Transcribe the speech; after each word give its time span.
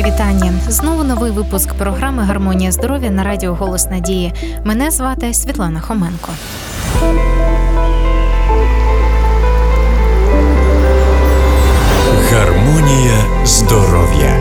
Наші 0.00 0.12
вітання. 0.12 0.52
Знову 0.68 1.04
новий 1.04 1.30
випуск 1.30 1.74
програми 1.74 2.22
Гармонія 2.22 2.72
здоров'я 2.72 3.10
на 3.10 3.24
радіо 3.24 3.54
Голос 3.54 3.90
Надії. 3.90 4.32
Мене 4.64 4.90
звати 4.90 5.34
Світлана 5.34 5.80
Хоменко. 5.80 6.32
Гармонія 12.30 13.24
здоров'я. 13.44 14.39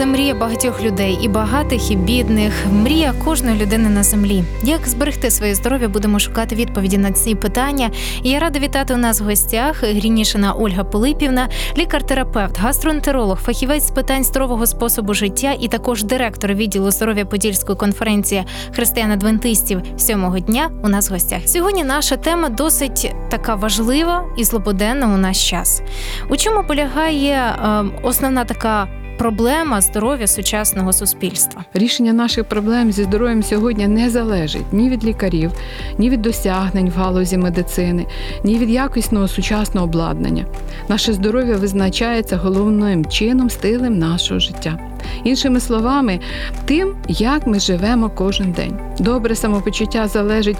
Це 0.00 0.06
мрія 0.06 0.34
багатьох 0.34 0.82
людей, 0.82 1.18
і 1.22 1.28
багатих, 1.28 1.90
і 1.90 1.96
бідних. 1.96 2.52
Мрія 2.72 3.12
кожної 3.24 3.60
людини 3.62 3.88
на 3.88 4.02
землі. 4.02 4.44
Як 4.62 4.88
зберегти 4.88 5.30
своє 5.30 5.54
здоров'я, 5.54 5.88
будемо 5.88 6.18
шукати 6.18 6.54
відповіді 6.54 6.98
на 6.98 7.12
ці 7.12 7.34
питання. 7.34 7.90
Я 8.22 8.38
рада 8.38 8.58
вітати 8.58 8.94
у 8.94 8.96
нас 8.96 9.20
в 9.20 9.24
гостях 9.24 9.84
Грінішина 9.84 10.52
Ольга 10.52 10.84
Пилипівна, 10.84 11.48
лікар-терапевт, 11.78 12.58
гастроентеролог, 12.58 13.38
фахівець 13.38 13.86
з 13.86 13.90
питань 13.90 14.24
здорового 14.24 14.66
способу 14.66 15.14
життя 15.14 15.56
і 15.60 15.68
також 15.68 16.04
директор 16.04 16.54
відділу 16.54 16.90
здоров'я 16.90 17.24
Подільської 17.24 17.78
конференції 17.78 18.44
християн-адвентистів 18.72 19.82
сьомого 19.96 20.38
дня. 20.38 20.70
У 20.84 20.88
нас 20.88 21.10
в 21.10 21.12
гостях. 21.12 21.40
Сьогодні 21.48 21.84
наша 21.84 22.16
тема 22.16 22.48
досить 22.48 23.14
така 23.30 23.54
важлива 23.54 24.24
і 24.36 24.44
злободенна 24.44 25.06
у 25.06 25.16
наш 25.16 25.50
час. 25.50 25.82
У 26.30 26.36
чому 26.36 26.64
полягає 26.64 27.34
е, 27.34 27.84
основна 28.02 28.44
така 28.44 28.88
проблема 29.20 29.80
здоров'я 29.80 30.26
сучасного 30.26 30.92
суспільства. 30.92 31.64
Рішення 31.74 32.12
наших 32.12 32.44
проблем 32.44 32.92
зі 32.92 33.04
здоров'ям 33.04 33.42
сьогодні 33.42 33.88
не 33.88 34.10
залежить 34.10 34.72
ні 34.72 34.88
від 34.88 35.04
лікарів, 35.04 35.52
ні 35.98 36.10
від 36.10 36.22
досягнень 36.22 36.90
в 36.90 36.92
галузі 36.92 37.38
медицини, 37.38 38.06
ні 38.44 38.58
від 38.58 38.70
якісного 38.70 39.28
сучасного 39.28 39.86
обладнання. 39.86 40.46
Наше 40.88 41.12
здоров'я 41.12 41.56
визначається 41.56 42.36
головним 42.36 43.04
чином 43.04 43.50
стилем 43.50 43.98
нашого 43.98 44.40
життя. 44.40 44.78
Іншими 45.24 45.60
словами, 45.60 46.20
тим, 46.64 46.96
як 47.08 47.46
ми 47.46 47.60
живемо 47.60 48.10
кожен 48.10 48.52
день. 48.52 48.78
Добре 48.98 49.34
самопочуття 49.34 50.08
залежить 50.08 50.58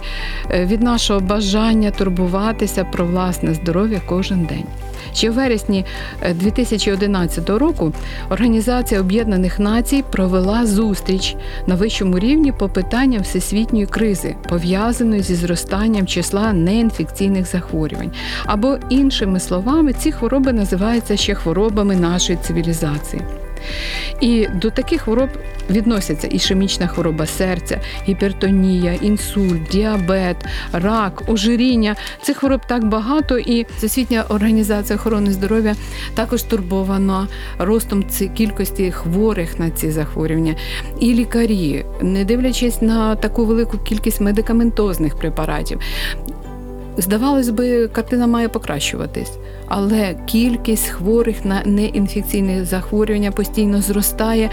е, 0.50 0.66
від 0.66 0.82
нашого 0.82 1.20
бажання 1.20 1.90
турбуватися 1.90 2.84
про 2.84 3.04
власне 3.04 3.54
здоров'я 3.54 4.00
кожен 4.06 4.44
день. 4.44 4.64
Ще 5.14 5.30
в 5.30 5.34
вересні 5.34 5.84
2011 6.34 7.50
року 7.50 7.92
Організація 8.30 9.00
Об'єднаних 9.00 9.58
Націй 9.58 10.04
провела 10.10 10.66
зустріч 10.66 11.36
на 11.66 11.74
вищому 11.74 12.18
рівні 12.18 12.52
по 12.52 12.68
питанням 12.68 13.22
всесвітньої 13.22 13.86
кризи, 13.86 14.34
пов'язаної 14.48 15.22
зі 15.22 15.34
зростанням 15.34 16.06
числа 16.06 16.52
неінфекційних 16.52 17.46
захворювань. 17.46 18.10
Або 18.46 18.78
іншими 18.88 19.40
словами, 19.40 19.92
ці 19.92 20.12
хвороби 20.12 20.52
називаються 20.52 21.16
ще 21.16 21.34
хворобами 21.34 21.96
нашої 21.96 22.38
цивілізації. 22.42 23.22
І 24.20 24.46
до 24.54 24.70
таких 24.70 25.00
хвороб 25.00 25.28
відносяться 25.70 26.26
ішемічна 26.26 26.86
хвороба 26.86 27.26
серця, 27.26 27.80
гіпертонія, 28.08 28.92
інсульт, 28.92 29.62
діабет, 29.72 30.36
рак, 30.72 31.22
ожиріння. 31.26 31.96
Цих 32.22 32.36
хвороб 32.36 32.60
так 32.68 32.84
багато, 32.84 33.38
і 33.38 33.66
Всесвітня 33.76 34.24
організація 34.28 34.98
охорони 34.98 35.32
здоров'я 35.32 35.74
також 36.14 36.42
турбована 36.42 37.28
ростом 37.58 38.04
кількості 38.36 38.90
хворих 38.90 39.58
на 39.58 39.70
ці 39.70 39.90
захворювання. 39.90 40.54
І 41.00 41.14
лікарі, 41.14 41.84
не 42.00 42.24
дивлячись 42.24 42.82
на 42.82 43.16
таку 43.16 43.44
велику 43.44 43.78
кількість 43.78 44.20
медикаментозних 44.20 45.16
препаратів. 45.16 45.80
Здавалось 46.96 47.48
би, 47.48 47.88
картина 47.88 48.26
має 48.26 48.48
покращуватись, 48.48 49.38
але 49.70 50.16
кількість 50.26 50.88
хворих 50.88 51.44
на 51.44 51.62
неінфекційні 51.64 52.64
захворювання 52.64 53.30
постійно 53.30 53.82
зростає, 53.82 54.50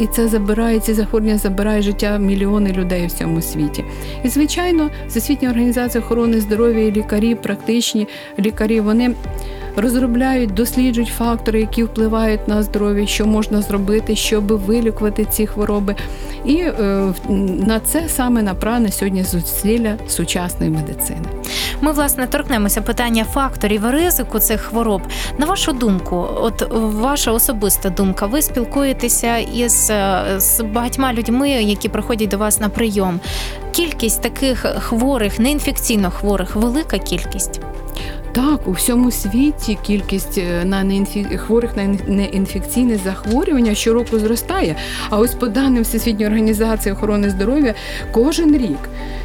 і 0.00 0.06
це 0.06 0.28
забирає 0.28 0.80
ці 0.80 0.94
захворювання, 0.94 1.38
забирає 1.38 1.82
життя 1.82 2.18
мільйони 2.18 2.72
людей 2.72 3.06
в 3.06 3.12
цьому 3.12 3.42
світі. 3.42 3.84
І 4.24 4.28
звичайно, 4.28 4.90
Всесвітня 5.08 5.50
організація 5.50 6.04
охорони 6.04 6.40
здоров'я 6.40 6.86
і 6.86 6.92
лікарі, 6.92 7.34
практичні 7.34 8.08
лікарі, 8.38 8.80
вони 8.80 9.14
розробляють, 9.76 10.54
досліджують 10.54 11.08
фактори, 11.08 11.60
які 11.60 11.84
впливають 11.84 12.48
на 12.48 12.62
здоров'я, 12.62 13.06
що 13.06 13.26
можна 13.26 13.62
зробити, 13.62 14.16
щоб 14.16 14.46
вилікувати 14.46 15.24
ці 15.24 15.46
хвороби. 15.46 15.94
І 16.44 16.56
е, 16.56 17.12
на 17.66 17.80
це 17.80 18.08
саме 18.08 18.42
направлене 18.42 18.92
сьогодні 18.92 19.24
зусилля 19.24 19.96
сучасної 20.08 20.70
медицини. 20.70 21.39
Ми 21.80 21.92
власне 21.92 22.26
торкнемося 22.26 22.80
питання 22.80 23.24
факторів 23.24 23.90
ризику 23.90 24.38
цих 24.38 24.60
хвороб. 24.60 25.02
На 25.38 25.46
вашу 25.46 25.72
думку, 25.72 26.28
от 26.34 26.72
ваша 26.72 27.32
особиста 27.32 27.90
думка, 27.90 28.26
ви 28.26 28.42
спілкуєтеся 28.42 29.36
із 29.36 29.90
е, 29.90 30.24
з 30.36 30.60
багатьма 30.60 31.12
людьми, 31.12 31.50
які 31.50 31.88
приходять 31.88 32.28
до 32.28 32.38
вас 32.38 32.60
на 32.60 32.68
прийом. 32.68 33.20
Кількість 33.72 34.22
таких 34.22 34.66
хворих, 34.78 35.38
неінфекційно 35.38 36.10
хворих, 36.10 36.56
велика 36.56 36.98
кількість. 36.98 37.60
Так, 38.32 38.68
у 38.68 38.72
всьому 38.72 39.10
світі 39.10 39.78
кількість 39.82 40.38
е, 40.38 40.64
на 40.64 40.84
неінфі... 40.84 41.24
хворих 41.24 41.76
на 41.76 41.84
неінфекційне 42.06 42.98
захворювання 43.04 43.74
щороку 43.74 44.18
зростає. 44.18 44.76
А 45.10 45.18
ось 45.18 45.34
по 45.34 45.48
даним 45.48 45.82
Всесвітньої 45.82 46.26
організації 46.26 46.92
охорони 46.92 47.30
здоров'я, 47.30 47.74
кожен 48.12 48.56
рік 48.56 48.78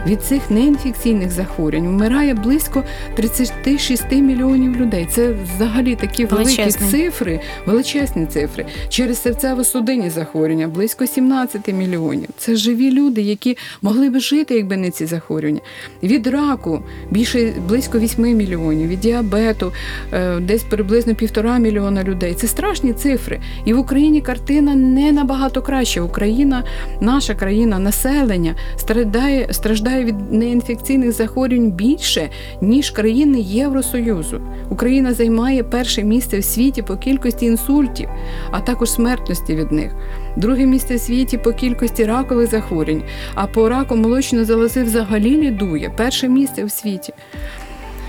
від 0.05 0.23
цих 0.23 0.51
неінфекційних 0.51 1.31
захворювань 1.31 1.87
вмирає 1.87 2.33
близько 2.33 2.83
36 3.15 4.11
мільйонів 4.11 4.75
людей. 4.75 5.07
Це 5.11 5.33
взагалі 5.55 5.95
такі 5.95 6.25
великі 6.25 6.57
Величезні. 6.57 6.89
цифри, 6.91 7.39
величезні 7.65 8.25
цифри. 8.25 8.65
Через 8.89 9.25
серцево-судинні 9.25 10.09
захворювання 10.09 10.67
близько 10.67 11.07
17 11.07 11.73
мільйонів. 11.73 12.29
Це 12.37 12.55
живі 12.55 12.91
люди, 12.91 13.21
які 13.21 13.57
могли 13.81 14.09
б 14.09 14.19
жити, 14.19 14.55
якби 14.55 14.77
не 14.77 14.91
ці 14.91 15.05
захворювання. 15.05 15.61
Від 16.03 16.27
раку 16.27 16.83
більше 17.09 17.53
близько 17.67 17.99
8 17.99 18.23
мільйонів 18.23 18.94
від 18.95 19.01
діабету, 19.01 19.73
е, 20.13 20.39
десь 20.39 20.63
приблизно 20.63 21.15
півтора 21.15 21.57
мільйона 21.57 22.03
людей. 22.03 22.33
Це 22.33 22.47
страшні 22.47 22.93
цифри. 22.93 23.39
І 23.65 23.73
в 23.73 23.79
Україні 23.79 24.21
картина 24.21 24.75
не 24.75 25.11
набагато 25.11 25.61
краща. 25.61 26.01
Україна, 26.01 26.63
наша 27.01 27.35
країна, 27.35 27.79
населення 27.79 28.55
страждає, 28.77 29.47
страждає 29.51 30.05
від 30.05 30.31
неінфекційних 30.31 31.11
захворювань 31.11 31.71
більше, 31.71 32.29
ніж 32.61 32.89
країни 32.89 33.39
Євросоюзу. 33.39 34.41
Україна 34.69 35.13
займає 35.13 35.63
перше 35.63 36.03
місце 36.03 36.39
в 36.39 36.43
світі 36.43 36.81
по 36.81 36.97
кількості 36.97 37.45
інсультів, 37.45 38.09
а 38.51 38.59
також 38.59 38.91
смертності 38.91 39.55
від 39.55 39.71
них. 39.71 39.95
Друге 40.37 40.65
місце 40.65 40.95
в 40.95 40.99
світі 40.99 41.37
по 41.37 41.53
кількості 41.53 42.05
ракових 42.05 42.49
захворювань, 42.49 43.03
а 43.35 43.47
по 43.47 43.69
раку 43.69 43.95
молочної 43.95 44.45
залози 44.45 44.83
взагалі 44.83 45.37
лідує 45.37 45.93
перше 45.97 46.29
місце 46.29 46.65
в 46.65 46.71
світі. 46.71 47.13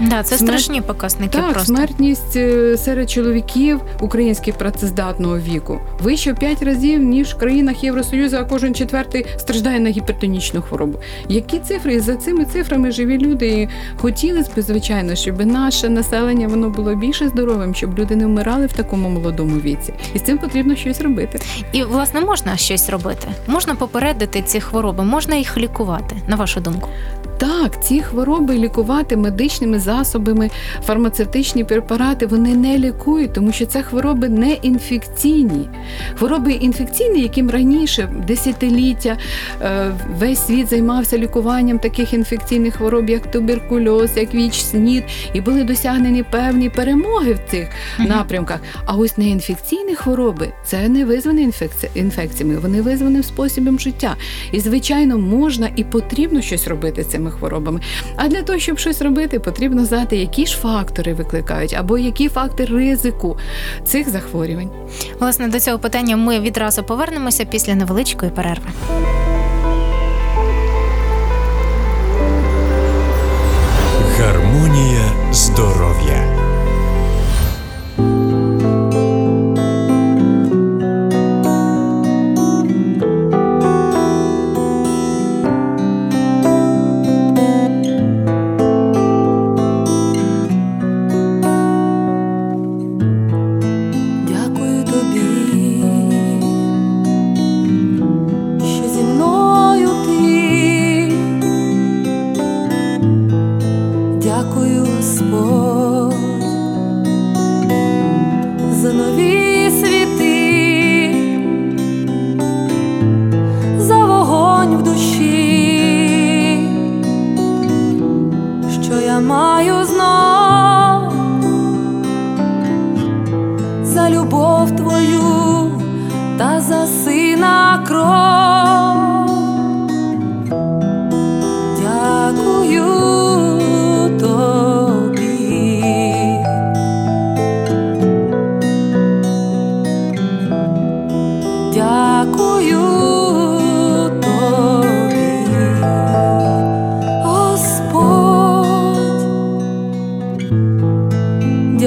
Да, 0.00 0.22
це 0.22 0.38
Смер... 0.38 0.48
страшні 0.48 0.80
показники. 0.80 1.38
Так, 1.38 1.52
просто. 1.52 1.74
смертність 1.74 2.36
е, 2.36 2.76
серед 2.76 3.10
чоловіків 3.10 3.80
українських 4.00 4.58
працездатного 4.58 5.38
віку 5.38 5.80
вище 6.02 6.32
в 6.32 6.36
5 6.36 6.62
разів 6.62 7.02
ніж 7.02 7.34
в 7.34 7.38
країнах 7.38 7.84
Євросоюзу, 7.84 8.36
а 8.36 8.44
кожен 8.44 8.74
четвертий 8.74 9.26
страждає 9.38 9.80
на 9.80 9.90
гіпертонічну 9.90 10.62
хворобу. 10.62 10.98
Які 11.28 11.58
цифри 11.58 11.94
І 11.94 12.00
за 12.00 12.16
цими 12.16 12.44
цифрами 12.44 12.90
живі 12.90 13.18
люди 13.18 13.48
і 13.48 13.68
хотілося 13.96 14.50
б, 14.56 14.62
звичайно, 14.62 15.14
щоб 15.14 15.46
наше 15.46 15.88
населення 15.88 16.48
воно 16.48 16.70
було 16.70 16.94
більше 16.94 17.28
здоровим, 17.28 17.74
щоб 17.74 17.98
люди 17.98 18.16
не 18.16 18.26
вмирали 18.26 18.66
в 18.66 18.72
такому 18.72 19.08
молодому 19.08 19.60
віці, 19.60 19.94
і 20.14 20.18
з 20.18 20.22
цим 20.22 20.38
потрібно 20.38 20.76
щось 20.76 21.00
робити. 21.00 21.38
І 21.72 21.82
власне 21.82 22.20
можна 22.20 22.56
щось 22.56 22.90
робити, 22.90 23.28
можна 23.46 23.74
попередити 23.74 24.42
ці 24.42 24.60
хвороби, 24.60 25.04
можна 25.04 25.36
їх 25.36 25.58
лікувати, 25.58 26.16
на 26.28 26.36
вашу 26.36 26.60
думку. 26.60 26.88
Так, 27.38 27.84
ці 27.84 28.00
хвороби 28.00 28.54
лікувати 28.54 29.16
медичними 29.16 29.78
засобами, 29.78 30.50
фармацевтичні 30.84 31.64
препарати 31.64 32.26
вони 32.26 32.54
не 32.54 32.78
лікують, 32.78 33.32
тому 33.32 33.52
що 33.52 33.66
це 33.66 33.82
хвороби 33.82 34.28
не 34.28 34.52
інфекційні. 34.52 35.68
Хвороби 36.14 36.52
інфекційні, 36.52 37.20
яким 37.20 37.50
раніше 37.50 38.08
десятиліття 38.26 39.16
е, 39.62 39.92
весь 40.18 40.46
світ 40.46 40.68
займався 40.68 41.18
лікуванням 41.18 41.78
таких 41.78 42.14
інфекційних 42.14 42.74
хвороб, 42.76 43.10
як 43.10 43.30
туберкульоз, 43.30 44.16
як 44.16 44.34
віч, 44.34 44.62
снід, 44.62 45.04
і 45.32 45.40
були 45.40 45.64
досягнені 45.64 46.22
певні 46.22 46.70
перемоги 46.70 47.32
в 47.32 47.50
цих 47.50 47.68
напрямках. 47.98 48.60
А 48.86 48.94
ось 48.94 49.18
неінфекційні 49.18 49.94
хвороби 49.94 50.48
це 50.64 50.88
не 50.88 51.04
визвані 51.04 51.50
інфекціями, 51.94 52.56
вони 52.56 52.82
визвані 52.82 53.22
способом 53.22 53.78
життя. 53.78 54.16
І, 54.52 54.60
звичайно, 54.60 55.18
можна 55.18 55.68
і 55.76 55.84
потрібно 55.84 56.40
щось 56.40 56.68
робити 56.68 57.04
цим 57.04 57.25
цими 57.26 57.30
хворобами. 57.30 57.80
А 58.16 58.28
для 58.28 58.42
того, 58.42 58.58
щоб 58.58 58.78
щось 58.78 59.02
робити, 59.02 59.40
потрібно 59.40 59.84
знати, 59.84 60.16
які 60.16 60.46
ж 60.46 60.56
фактори 60.56 61.14
викликають, 61.14 61.74
або 61.74 61.98
які 61.98 62.28
фактори 62.28 62.76
ризику 62.76 63.36
цих 63.84 64.08
захворювань. 64.08 64.70
Власне, 65.20 65.48
до 65.48 65.60
цього 65.60 65.78
питання 65.78 66.16
ми 66.16 66.40
відразу 66.40 66.82
повернемося 66.82 67.44
після 67.44 67.74
невеличкої 67.74 68.30
перерви. 68.30 68.66
Гармонія 74.18 75.32
здоров'я. 75.32 76.45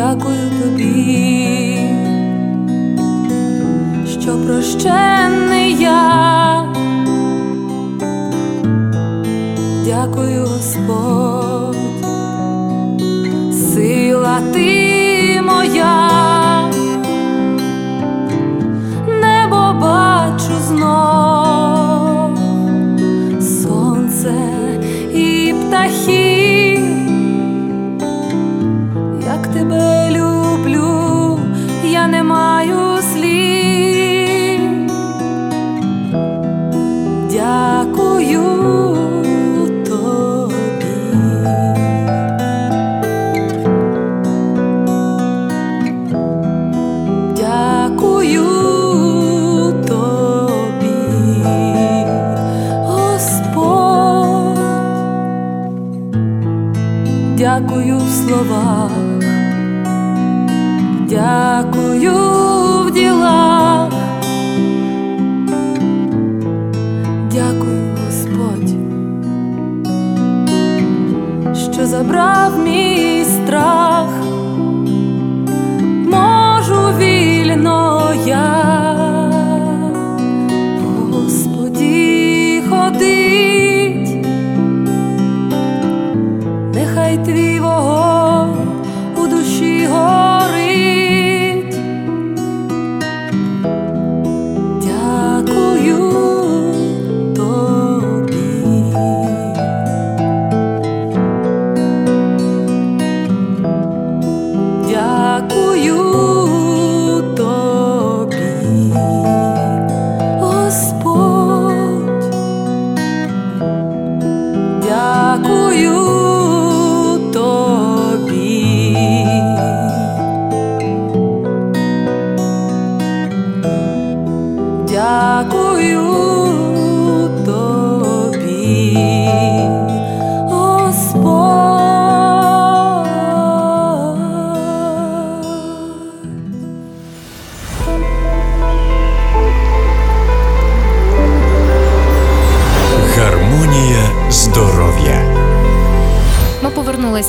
Дякую 0.09 0.49
тобі, 0.61 1.77
що 4.21 4.37
прощений 4.45 5.18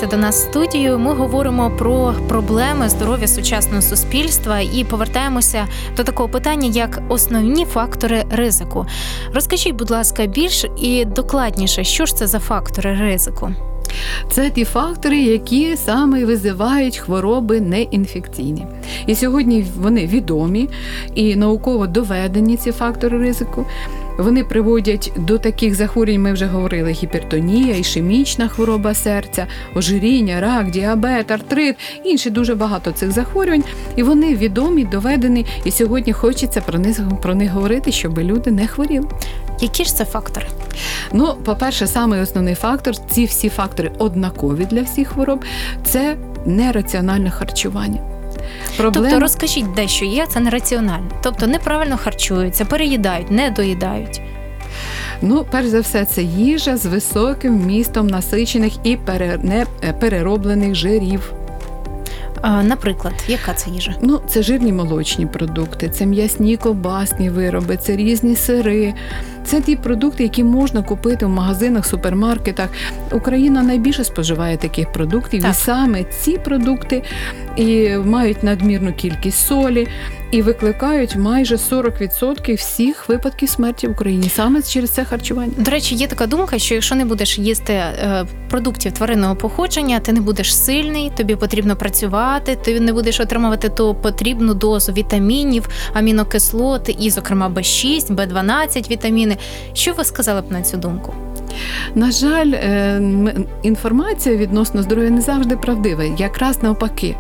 повернулися 0.01 0.07
до 0.07 0.17
нас 0.17 0.37
в 0.37 0.51
студію. 0.51 0.99
Ми 0.99 1.15
говоримо 1.15 1.71
про 1.71 2.15
проблеми 2.29 2.89
здоров'я 2.89 3.29
сучасного 3.29 3.83
суспільства 3.83 4.61
і 4.61 4.85
повертаємося 4.85 5.67
до 5.97 6.05
такого 6.05 6.29
питання, 6.29 6.69
як 6.69 7.03
основні 7.09 7.65
фактори 7.65 8.25
ризику. 8.31 8.87
Розкажіть, 9.35 9.75
будь 9.75 9.91
ласка, 9.91 10.27
більш 10.27 10.67
і 10.83 11.05
докладніше, 11.05 11.85
що 11.85 12.07
ж 12.07 12.17
це 12.17 12.27
за 12.27 12.39
фактори 12.39 12.95
ризику? 12.95 13.51
Це 14.31 14.51
ті 14.51 14.65
фактори, 14.65 15.21
які 15.21 15.77
саме 15.77 16.25
визивають 16.25 16.99
хвороби 16.99 17.61
неінфекційні. 17.61 18.67
І 19.07 19.15
сьогодні 19.15 19.67
вони 19.77 20.07
відомі 20.07 20.69
і 21.15 21.37
науково 21.37 21.87
доведені 21.87 22.57
ці 22.57 22.73
фактори 22.73 23.19
ризику. 23.19 23.67
Вони 24.21 24.45
приводять 24.45 25.13
до 25.17 25.39
таких 25.39 25.75
захворювань, 25.75 26.23
ми 26.23 26.33
вже 26.33 26.47
говорили: 26.47 26.91
гіпертонія, 26.91 27.77
ішемічна 27.77 28.49
хвороба 28.49 28.95
серця, 28.95 29.47
ожиріння, 29.75 30.41
рак, 30.41 30.71
діабет, 30.71 31.31
артрит, 31.31 31.77
інші 32.05 32.31
дуже 32.31 32.55
багато 32.55 32.93
цих 32.93 33.11
захворювань. 33.11 33.65
І 33.97 34.03
вони 34.03 34.37
відомі, 34.37 34.85
доведені. 34.85 35.47
І 35.65 35.71
сьогодні 35.71 36.13
хочеться 36.13 36.61
про 36.61 36.79
них 36.79 37.01
про 37.23 37.35
них 37.35 37.51
говорити, 37.51 37.93
щоб 37.93 38.19
люди 38.19 38.51
не 38.51 38.67
хворіли. 38.67 39.09
Які 39.61 39.85
ж 39.85 39.97
це 39.97 40.05
фактори? 40.05 40.47
Ну, 41.13 41.35
по-перше, 41.45 41.87
самий 41.87 42.21
основний 42.21 42.55
фактор, 42.55 42.95
ці 42.97 43.25
всі 43.25 43.49
фактори 43.49 43.93
однакові 43.99 44.65
для 44.65 44.83
всіх 44.83 45.09
хвороб, 45.09 45.45
це 45.85 46.17
нераціональне 46.47 47.31
харчування. 47.31 48.20
Проблем... 48.77 49.05
Тобто 49.05 49.21
розкажіть 49.21 49.73
дещо 49.73 50.05
є, 50.05 50.27
це 50.27 50.41
нераціонально. 50.41 51.11
Тобто 51.23 51.47
неправильно 51.47 51.97
харчуються, 51.97 52.65
переїдають, 52.65 53.31
не 53.31 53.51
доїдають. 53.51 54.21
Ну, 55.23 55.47
перш 55.51 55.67
за 55.67 55.81
все, 55.81 56.05
це 56.05 56.23
їжа 56.23 56.77
з 56.77 56.87
високим 56.87 57.59
вмістом 57.59 58.07
насичених 58.07 58.73
і 58.85 58.99
е, 59.09 59.67
перероблених 60.01 60.75
жирів. 60.75 61.33
А, 62.43 62.63
наприклад, 62.63 63.15
яка 63.29 63.53
це 63.55 63.71
їжа? 63.71 63.95
Ну, 64.03 64.21
це 64.29 64.43
жирні 64.43 64.73
молочні 64.73 65.27
продукти, 65.27 65.89
це 65.89 66.07
м'ясні 66.07 66.57
ковбасні 66.57 67.31
вироби, 67.31 67.77
це 67.77 67.97
різні 67.97 68.37
сири. 68.37 68.95
Це 69.45 69.61
ті 69.61 69.77
продукти, 69.77 70.23
які 70.23 70.45
можна 70.45 70.83
купити 70.83 71.27
в 71.27 71.29
магазинах, 71.29 71.87
супермаркетах. 71.87 72.69
Україна 73.13 73.63
найбільше 73.63 74.05
споживає 74.05 74.57
таких 74.57 74.93
продуктів, 74.93 75.43
Так. 75.43 75.51
і 75.51 75.55
саме 75.55 76.05
ці 76.05 76.39
продукти 76.39 77.03
і 77.57 77.89
мають 78.05 78.43
надмірну 78.43 78.93
кількість 78.93 79.47
солі 79.47 79.89
і 80.31 80.43
викликають 80.43 81.17
майже 81.17 81.57
40% 81.57 82.57
всіх 82.57 83.09
випадків 83.09 83.49
смерті 83.49 83.89
в 83.89 83.91
Україні 83.91 84.29
саме 84.29 84.63
через 84.63 84.91
це 84.91 85.05
харчування. 85.05 85.53
До 85.57 85.71
речі, 85.71 85.95
є 85.95 86.07
така 86.07 86.27
думка, 86.27 86.59
що 86.59 86.75
якщо 86.75 86.95
не 86.95 87.05
будеш 87.05 87.39
їсти 87.39 87.73
е, 87.73 88.27
продуктів 88.51 88.93
тваринного 88.93 89.37
походження, 89.37 90.01
ти 90.01 90.13
не 90.13 90.21
будеш 90.21 90.57
сильний, 90.57 91.13
тобі 91.17 91.37
потрібно 91.37 91.77
працювати, 91.77 92.57
ти 92.65 92.81
не 92.81 92.93
будеш 92.93 93.21
отримувати 93.21 93.69
ту 93.69 93.95
потрібну 93.95 94.55
дозу 94.55 94.93
вітамінів, 94.93 95.69
амінокислот, 95.95 96.97
і, 96.99 97.11
зокрема, 97.11 97.49
Б6, 97.49 98.15
Б12 98.15 98.91
вітаміни. 98.91 99.37
Що 99.73 99.93
ви 99.93 100.05
сказали 100.05 100.41
б 100.41 100.53
на 100.53 100.63
цю 100.63 100.77
думку? 100.77 101.15
На 101.95 102.11
жаль, 102.11 102.53
е, 102.53 103.03
інформація 103.63 104.37
відносно 104.37 104.83
здоров'я 104.83 105.11
не 105.11 105.21
завжди 105.21 105.57
правдива, 105.57 106.05
якраз 106.05 106.63
навпаки. 106.63 107.17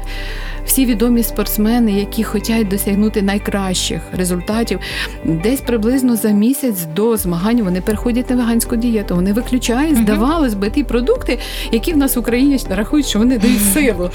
Всі 0.66 0.86
відомі 0.86 1.22
спортсмени, 1.22 1.92
які 1.92 2.24
хочуть 2.24 2.68
досягнути 2.68 3.22
найкращих 3.22 4.00
результатів, 4.12 4.80
десь 5.24 5.60
приблизно 5.60 6.16
за 6.16 6.28
місяць 6.28 6.84
до 6.96 7.16
змагань 7.16 7.62
вони 7.62 7.80
переходять 7.80 8.30
на 8.30 8.36
веганську 8.36 8.76
дієту. 8.76 9.14
Вони 9.14 9.32
виключають, 9.32 9.96
здавалось 9.96 10.54
би, 10.54 10.70
ті 10.70 10.84
продукти, 10.84 11.38
які 11.72 11.92
в 11.92 11.96
нас 11.96 12.16
в 12.16 12.18
Україні 12.18 12.58
рахують, 12.70 13.06
що 13.06 13.18
вони 13.18 13.38
дають 13.38 13.62
силу. 13.74 14.10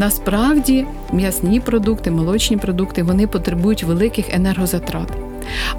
Насправді 0.00 0.86
м'ясні 1.12 1.60
продукти, 1.60 2.10
молочні 2.10 2.56
продукти 2.56 3.02
вони 3.02 3.26
потребують 3.26 3.82
великих 3.82 4.34
енергозатрат. 4.34 5.08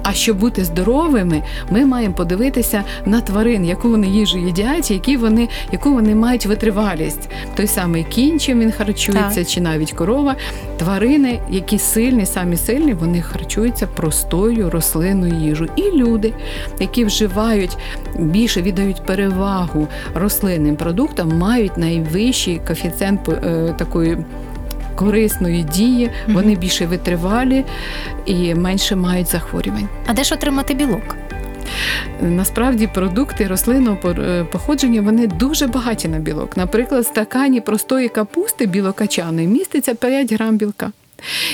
А 0.02 0.12
щоб 0.12 0.38
бути 0.38 0.64
здоровими, 0.64 1.42
ми 1.70 1.86
маємо 1.86 2.14
подивитися 2.14 2.84
на 3.04 3.20
тварин, 3.20 3.64
яку 3.64 3.88
вони 3.88 4.06
їжу 4.06 4.38
їдять, 4.38 4.90
які 4.90 5.16
вони, 5.16 5.48
яку 5.72 5.94
вони 5.94 6.14
мають 6.14 6.46
витривалість. 6.46 7.28
Той 7.56 7.66
самий 7.66 8.04
кінь, 8.04 8.40
чим 8.40 8.60
він 8.60 8.72
харчується, 8.72 9.44
чи 9.44 9.60
навіть 9.60 9.92
корова. 9.92 10.36
Тварини, 10.76 11.40
які 11.50 11.78
сильні, 11.78 12.26
самі 12.26 12.56
сильні, 12.56 12.94
вони 12.94 13.22
харчуються 13.22 13.86
простою 13.86 14.70
рослинною 14.70 15.34
їжею. 15.34 15.70
І 15.76 15.82
люди, 15.82 16.32
які 16.80 17.04
вживають 17.04 17.76
більше 18.18 18.62
віддають 18.62 19.06
перевагу 19.06 19.88
рослинним 20.14 20.76
продуктам, 20.76 21.38
мають 21.38 21.76
найвищий 21.76 22.60
коефіцієнт 22.66 23.28
е, 23.28 23.74
такої. 23.78 24.18
Корисної 24.94 25.62
дії, 25.62 26.10
вони 26.28 26.54
більше 26.54 26.86
витривалі 26.86 27.64
і 28.26 28.54
менше 28.54 28.96
мають 28.96 29.26
захворювань. 29.26 29.88
А 30.06 30.12
де 30.12 30.24
ж 30.24 30.34
отримати 30.34 30.74
білок? 30.74 31.16
Насправді 32.20 32.86
продукти 32.86 33.46
рослинного 33.46 33.98
е, 34.04 34.44
походження 34.44 35.00
вони 35.00 35.26
дуже 35.26 35.66
багаті 35.66 36.08
на 36.08 36.18
білок. 36.18 36.56
Наприклад, 36.56 37.04
в 37.04 37.06
стакані 37.06 37.60
простої 37.60 38.08
капусти 38.08 38.66
білокачаної 38.66 39.46
міститься 39.46 39.94
5 39.94 40.32
грам 40.32 40.56
білка. 40.56 40.92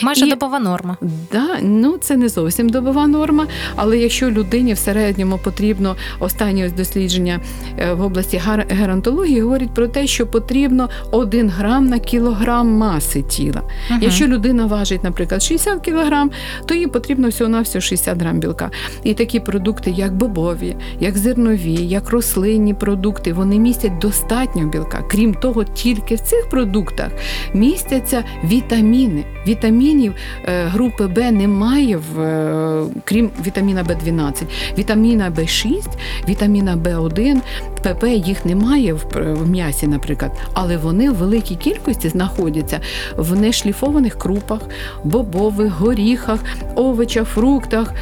Майже 0.03 0.27
І- 0.27 0.31
добова 0.31 0.59
норма. 0.59 0.97
Да, 1.33 1.47
ну 1.63 1.99
це 1.99 2.17
не 2.17 2.29
зовсім 2.29 2.69
добова 2.69 3.07
норма, 3.07 3.47
але 3.77 3.99
якщо 3.99 4.31
людині 4.31 4.73
в 4.73 4.79
середньому 4.79 5.39
потрібно 5.39 5.97
останнє 6.21 6.71
дослідження 6.77 7.41
е, 7.79 7.93
в 7.93 8.03
області 8.03 8.43
геронтології 8.69 9.41
говорять 9.41 9.75
про 9.75 9.89
те, 9.89 10.07
що 10.07 10.27
потрібно 10.27 10.89
1 11.11 11.49
грам 11.49 11.87
на 11.87 11.99
кілограм 11.99 12.69
маси 12.69 13.23
тіла. 13.23 13.63
Мгм. 13.91 13.99
Якщо 14.03 14.27
людина 14.27 14.67
важить, 14.67 15.05
наприклад, 15.05 15.43
60 15.43 15.85
кг, 15.85 16.25
то 16.67 16.75
їй 16.75 16.87
потрібно 16.87 17.29
всього 17.29 17.51
на 17.51 17.61
всього 17.61 17.81
60 17.81 18.19
грам 18.19 18.39
білка. 18.39 18.71
І 19.03 19.15
такі 19.15 19.41
продукти, 19.41 19.91
як 19.91 20.17
бобові, 20.17 20.77
як 21.01 21.19
зернові, 21.19 21.75
як 21.75 22.11
рослинні 22.11 22.75
продукти, 22.75 23.33
вони 23.33 23.59
містять 23.59 23.99
достатньо 23.99 24.67
білка. 24.67 25.05
Крім 25.11 25.35
того, 25.35 25.65
тільки 25.65 26.15
в 26.15 26.21
цих 26.21 26.49
продуктах 26.51 27.11
містяться 27.55 28.25
вітаміни. 28.45 29.25
Вітамінів 29.57 30.15
е, 30.45 30.65
групи 30.65 31.07
Б 31.07 31.33
немає 31.33 31.97
в 31.97 32.21
е, 32.21 32.85
крім 33.05 33.31
вітаміна 33.47 33.85
Б12, 33.85 34.43
вітаміна 34.79 35.31
Б6, 35.31 35.83
вітаміна 36.29 36.77
Б1, 36.77 37.37
ПП 37.83 38.05
їх 38.05 38.45
немає 38.45 38.93
в 38.93 39.49
м'ясі, 39.51 39.87
наприклад, 39.87 40.33
але 40.53 40.77
вони 40.77 41.11
в 41.11 41.15
великій 41.15 41.55
кількості 41.55 42.09
знаходяться 42.09 42.81
в 43.17 43.41
нешліфованих 43.41 44.19
крупах, 44.19 44.61
бобових, 45.05 45.73
горіхах, 45.73 46.41
овочах, 46.75 47.29
фруктах. 47.29 47.93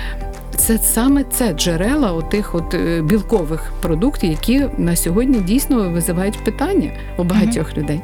Це 0.56 0.78
саме 0.78 1.24
це 1.24 1.52
джерела 1.52 2.12
отих 2.12 2.54
от 2.54 2.74
е, 2.74 3.02
білкових 3.02 3.72
продуктів, 3.82 4.30
які 4.30 4.64
на 4.78 4.96
сьогодні 4.96 5.38
дійсно 5.38 5.90
визивають 5.90 6.44
питання 6.44 6.90
у 7.16 7.24
багатьох 7.24 7.76
людей. 7.76 8.00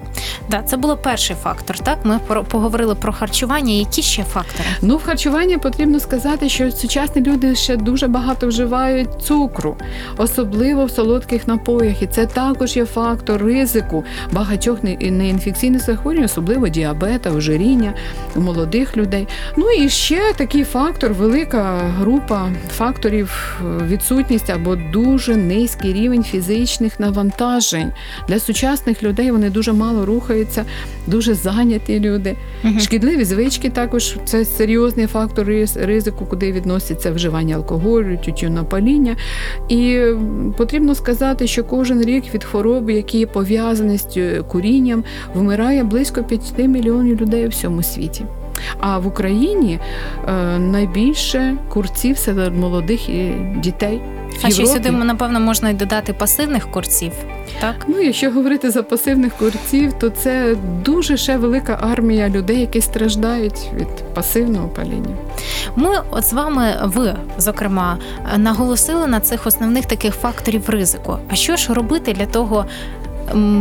Да, 0.50 0.62
це 0.62 0.76
було 0.76 0.96
перший 0.96 1.36
фактор. 1.36 1.78
Так, 1.78 1.98
ми 2.04 2.20
поговорили 2.50 2.94
про 2.94 3.12
харчування. 3.12 3.72
Які 3.72 4.02
ще 4.02 4.24
фактори? 4.24 4.68
Ну, 4.82 4.96
в 4.96 5.04
харчуванні 5.04 5.56
потрібно 5.56 6.00
сказати, 6.00 6.48
що 6.48 6.70
сучасні 6.70 7.22
люди 7.22 7.54
ще 7.54 7.76
дуже 7.76 8.06
багато 8.06 8.48
вживають 8.48 9.08
цукру, 9.22 9.76
особливо 10.16 10.84
в 10.84 10.90
солодких 10.90 11.48
напоях. 11.48 12.02
І 12.02 12.06
це 12.06 12.26
також 12.26 12.76
є 12.76 12.84
фактор 12.84 13.42
ризику 13.42 14.04
багатьох 14.32 14.82
неінфекційних 15.00 15.84
захворювань, 15.84 16.24
особливо 16.24 16.68
діабета, 16.68 17.30
ожиріння 17.30 17.92
у 18.36 18.40
молодих 18.40 18.96
людей. 18.96 19.28
Ну 19.56 19.70
і 19.70 19.88
ще 19.88 20.32
такий 20.36 20.64
фактор, 20.64 21.12
велика 21.12 21.78
група 21.98 22.39
факторів 22.76 23.60
е, 23.60 23.84
відсутність 23.86 24.50
або 24.50 24.76
дуже 24.76 25.36
низький 25.36 25.92
рівень 25.92 26.22
фізичних 26.22 27.00
навантажень. 27.00 27.92
Для 28.28 28.38
сучасних 28.38 29.02
людей 29.02 29.30
вони 29.30 29.50
дуже 29.50 29.72
мало 29.72 30.06
рухаються, 30.06 30.64
дуже 31.06 31.34
зайняті 31.34 32.00
люди. 32.00 32.36
Мгм. 32.62 32.80
Шкідливі 32.80 33.24
звички 33.24 33.70
також 33.70 34.16
це 34.24 34.44
серйозний 34.44 35.06
фактор 35.06 35.46
ризику, 35.76 36.26
куди 36.26 36.52
відноситься 36.52 37.12
вживання 37.12 37.56
алкоголю, 37.56 38.18
тютюнопаління. 38.24 39.16
І 39.68 40.00
потрібно 40.56 40.94
сказати, 40.94 41.46
що 41.46 41.64
кожен 41.64 42.02
рік 42.02 42.24
від 42.34 42.44
хвороб, 42.44 42.90
які 42.90 43.26
пов'язані 43.26 43.98
з 43.98 44.16
е, 44.16 44.42
курінням, 44.48 45.04
вмирає 45.34 45.84
близько 45.84 46.24
5 46.24 46.42
мільйонів 46.58 47.20
людей 47.20 47.46
у 47.46 47.48
всьому 47.48 47.82
світі. 47.82 48.24
А 48.80 48.98
в 48.98 49.06
Україні 49.06 49.78
е, 50.28 50.58
найбільше 50.58 51.56
курців 51.68 52.18
серед 52.18 52.56
молодих 52.56 53.08
і 53.08 53.32
дітей. 53.56 54.00
В 54.30 54.46
А 54.46 54.50
ще 54.50 54.66
сюди 54.66 54.90
напевно 54.90 55.40
можна 55.40 55.70
й 55.70 55.74
додати 55.74 56.12
пасивних 56.12 56.70
курців. 56.70 57.12
Так, 57.60 57.74
Ну, 57.86 58.00
якщо 58.00 58.30
говорити 58.30 58.70
за 58.70 58.82
пасивних 58.82 59.32
курців, 59.34 59.92
то 59.92 60.10
це 60.10 60.56
дуже 60.84 61.16
ще 61.16 61.36
велика 61.36 61.78
армія 61.92 62.28
людей, 62.28 62.60
які 62.60 62.80
страждають 62.80 63.70
від 63.74 63.88
пасивного 64.14 64.68
паління. 64.68 65.16
ми 65.76 65.88
от 66.10 66.24
з 66.24 66.32
вами, 66.32 66.74
ви 66.84 67.14
зокрема, 67.38 67.98
наголосили 68.36 69.06
на 69.06 69.20
цих 69.20 69.46
основних 69.46 69.86
таких 69.86 70.14
факторів 70.14 70.70
ризику. 70.70 71.18
А 71.28 71.34
що 71.34 71.56
ж 71.56 71.74
робити 71.74 72.12
для 72.12 72.26
того? 72.26 72.64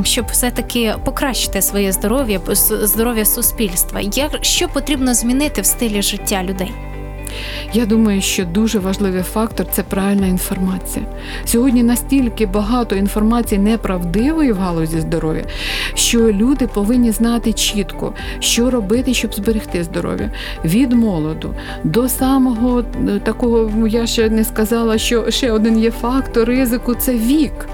Щоб 0.04 0.26
все-таки 0.26 0.96
покращити 1.06 1.62
своє 1.62 1.92
здоров'я, 1.92 2.40
здоров'я 2.84 3.26
суспільства, 3.26 4.00
як 4.02 4.32
що 4.42 4.68
потрібно 4.68 5.14
змінити 5.14 5.62
в 5.62 5.66
стилі 5.66 6.02
життя 6.02 6.44
людей? 6.44 6.72
Я 7.74 7.86
думаю, 7.86 8.22
що 8.22 8.46
дуже 8.46 8.80
важливий 8.80 9.24
фактор 9.24 9.66
це 9.72 9.84
правильна 9.84 10.28
інформація. 10.28 11.06
Сьогодні 11.46 11.84
настільки 11.84 12.46
багато 12.46 12.96
інформації 12.96 13.60
неправдивої 13.60 14.52
в 14.52 14.58
галузі 14.58 15.00
здоров'я, 15.00 15.44
що 15.94 16.20
люди 16.20 16.68
повинні 16.68 17.12
знати 17.12 17.54
чітко, 17.54 18.14
що 18.40 18.70
робити, 18.70 19.14
щоб 19.14 19.34
зберегти 19.34 19.84
здоров'я 19.84 20.32
від 20.66 20.94
молоду 20.94 21.56
до 21.84 22.10
самого 22.10 22.80
е, 22.80 23.20
такого. 23.24 23.72
ну, 23.76 23.88
Я 23.88 24.08
ще 24.08 24.30
не 24.30 24.44
сказала, 24.44 24.98
що 24.98 25.32
ще 25.32 25.52
один 25.52 25.80
є 25.80 25.92
фактор 25.92 26.48
ризику 26.48 26.96
це 26.96 27.14
вік. 27.14 27.68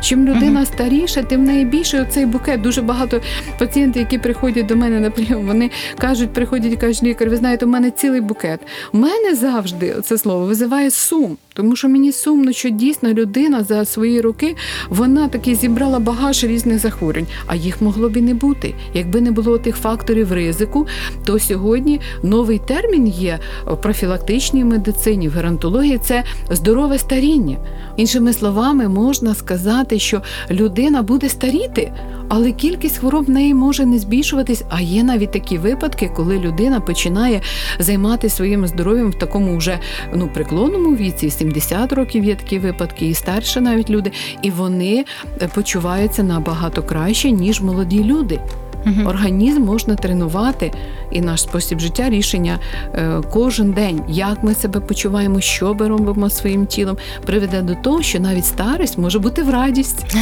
Чим 0.00 0.28
людина 0.28 0.66
старіша, 0.66 1.22
тим 1.22 1.40
в 1.40 1.44
неї 1.44 1.64
більше 1.64 2.06
цей 2.10 2.26
букет. 2.26 2.60
Дуже 2.60 2.82
багато 2.82 3.20
пацієнтів, 3.58 4.00
які 4.00 4.18
приходять 4.18 4.66
до 4.66 4.76
мене 4.76 5.00
на 5.00 5.10
прийом, 5.10 5.46
вони 5.46 5.70
кажуть, 5.98 6.32
приходять 6.32 6.72
і 6.72 6.76
кажуть, 6.76 7.02
лікар, 7.02 7.30
ви 7.30 7.36
знаєте, 7.36 7.66
у 7.66 7.68
мене 7.68 7.90
цілий 7.90 8.20
букет. 8.20 8.60
У 8.92 8.98
мене 8.98 9.34
завжди 9.34 9.94
це 10.04 10.18
слово 10.18 10.46
визиває 10.46 10.90
сум, 10.90 11.36
тому 11.54 11.76
що 11.76 11.88
мені 11.88 12.12
сумно, 12.12 12.52
що 12.52 12.68
дійсно 12.68 13.12
людина 13.12 13.64
за 13.64 13.84
свої 13.84 14.20
роки 14.20 14.56
вона 14.88 15.28
таки 15.28 15.54
зібрала 15.54 15.98
багаж 15.98 16.44
різних 16.44 16.78
захворювань, 16.78 17.26
а 17.46 17.54
їх 17.54 17.82
могло 17.82 18.08
б 18.08 18.16
і 18.16 18.20
не 18.20 18.34
бути. 18.34 18.74
Якби 18.94 19.20
не 19.20 19.30
було 19.30 19.58
тих 19.58 19.76
факторів 19.76 20.32
ризику, 20.32 20.86
то 21.24 21.38
сьогодні 21.38 22.00
новий 22.22 22.60
термін 22.66 23.06
є 23.06 23.38
в 23.66 23.76
профілактичній 23.76 24.64
медицині, 24.64 25.28
в 25.28 25.32
геронтології 25.32 25.98
це 25.98 26.24
здорове 26.50 26.98
старіння. 26.98 27.56
Іншими 27.96 28.32
словами, 28.32 28.88
можна 28.88 29.34
сказати, 29.34 29.87
що 29.96 30.22
людина 30.50 31.02
буде 31.02 31.28
старіти, 31.28 31.92
але 32.28 32.52
кількість 32.52 32.98
хвороб 32.98 33.24
в 33.24 33.30
неї 33.30 33.54
може 33.54 33.86
не 33.86 33.98
збільшуватись. 33.98 34.64
А 34.68 34.80
є 34.80 35.02
навіть 35.02 35.32
такі 35.32 35.58
випадки, 35.58 36.10
коли 36.16 36.38
людина 36.38 36.80
починає 36.80 37.40
займатися 37.78 38.36
своїм 38.36 38.66
здоров'ям 38.66 39.10
в 39.10 39.18
такому 39.18 39.56
вже 39.56 39.78
ну 40.14 40.28
преклонному 40.34 40.96
віці, 40.96 41.30
70 41.30 41.92
років 41.92 42.24
є 42.24 42.34
такі 42.34 42.58
випадки, 42.58 43.06
і 43.06 43.14
старше 43.14 43.60
навіть 43.60 43.90
люди, 43.90 44.12
і 44.42 44.50
вони 44.50 45.04
е, 45.42 45.48
почуваються 45.54 46.22
набагато 46.22 46.82
краще, 46.82 47.30
ніж 47.30 47.60
молоді 47.60 48.04
люди. 48.04 48.40
Мгм. 48.84 49.06
Організм 49.06 49.62
можна 49.62 49.94
тренувати, 49.94 50.72
і 51.10 51.20
наш 51.20 51.42
спосіб 51.42 51.80
життя 51.80 52.10
рішення 52.10 52.58
е, 52.94 53.20
кожен 53.32 53.72
день, 53.72 54.02
як 54.08 54.42
ми 54.42 54.54
себе 54.54 54.80
почуваємо, 54.80 55.40
що 55.40 55.74
ми 55.74 55.88
робимо 55.88 56.30
своїм 56.30 56.66
тілом, 56.66 56.96
приведе 57.26 57.62
до 57.62 57.74
того, 57.74 58.02
що 58.02 58.20
навіть 58.20 58.46
старість 58.46 58.98
може 58.98 59.18
бути 59.18 59.42
в 59.42 59.50
радість. 59.50 60.06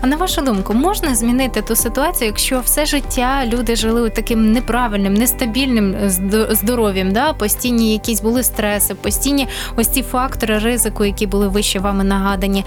А 0.00 0.06
на 0.06 0.16
вашу 0.16 0.42
думку, 0.42 0.74
можна 0.74 1.14
змінити 1.14 1.62
ту 1.62 1.76
ситуацію, 1.76 2.26
якщо 2.26 2.60
все 2.60 2.86
життя 2.86 3.42
люди 3.46 3.76
жили 3.76 4.10
таким 4.10 4.52
неправильним, 4.52 5.14
нестабільним 5.14 5.94
здо- 6.06 6.54
здоров'ям, 6.54 7.12
да? 7.12 7.32
постійні 7.32 7.92
якісь 7.92 8.20
були 8.20 8.42
стреси, 8.42 8.94
постійні 8.94 9.48
ось 9.76 9.88
ці 9.88 10.02
фактори 10.02 10.58
ризику, 10.58 11.04
які 11.04 11.26
були 11.26 11.48
вище 11.48 11.78
вами 11.78 12.04
нагадані. 12.04 12.64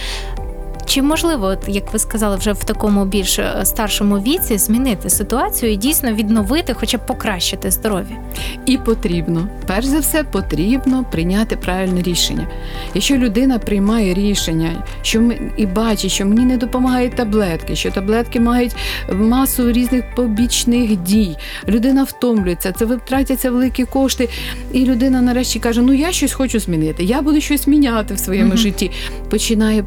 Чи 0.88 1.02
можливо, 1.02 1.46
от, 1.46 1.60
як 1.68 1.94
ви 1.94 2.00
сказали, 2.00 2.36
вже 2.38 2.52
в 2.54 2.64
такому 2.64 3.06
більш 3.06 3.40
е, 3.40 3.62
старшому 3.64 4.16
віці 4.20 4.58
змінити 4.58 5.10
ситуацію 5.10 5.72
і 5.72 5.76
дійсно 5.76 6.14
відновити, 6.14 6.74
хоча 6.74 6.98
б 6.98 7.06
покращити 7.06 7.72
здоров'я? 7.72 8.18
І 8.66 8.78
потрібно, 8.78 9.48
перш 9.68 9.86
за 9.86 10.00
все, 10.00 10.24
потрібно 10.24 11.06
прийняти 11.12 11.56
правильне 11.56 12.02
рішення. 12.02 12.48
Якщо 12.94 13.18
людина 13.18 13.60
приймає 13.60 14.14
рішення, 14.14 14.84
що 15.02 15.22
ми 15.22 15.52
і 15.58 15.66
бачить, 15.66 16.12
що 16.12 16.26
мені 16.26 16.46
не 16.46 16.58
допомагають 16.58 17.16
таблетки, 17.16 17.76
що 17.76 17.92
таблетки 17.92 18.40
мають 18.40 18.76
масу 19.14 19.72
різних 19.72 20.16
побічних 20.16 20.96
дій, 20.98 21.38
людина 21.68 22.04
втомлюється, 22.04 22.72
це 22.72 22.86
витратяться 22.86 23.52
великі 23.52 23.86
кошти, 23.86 24.30
і 24.72 24.86
людина 24.86 25.22
нарешті 25.22 25.60
каже: 25.60 25.82
Ну 25.82 25.94
я 25.94 26.12
щось 26.12 26.34
хочу 26.34 26.60
змінити, 26.60 27.04
я 27.04 27.22
буду 27.22 27.42
щось 27.42 27.68
міняти 27.68 28.14
в 28.14 28.20
своєму 28.20 28.48
Мгм. 28.48 28.58
житті. 28.58 28.92
Починає. 29.30 29.84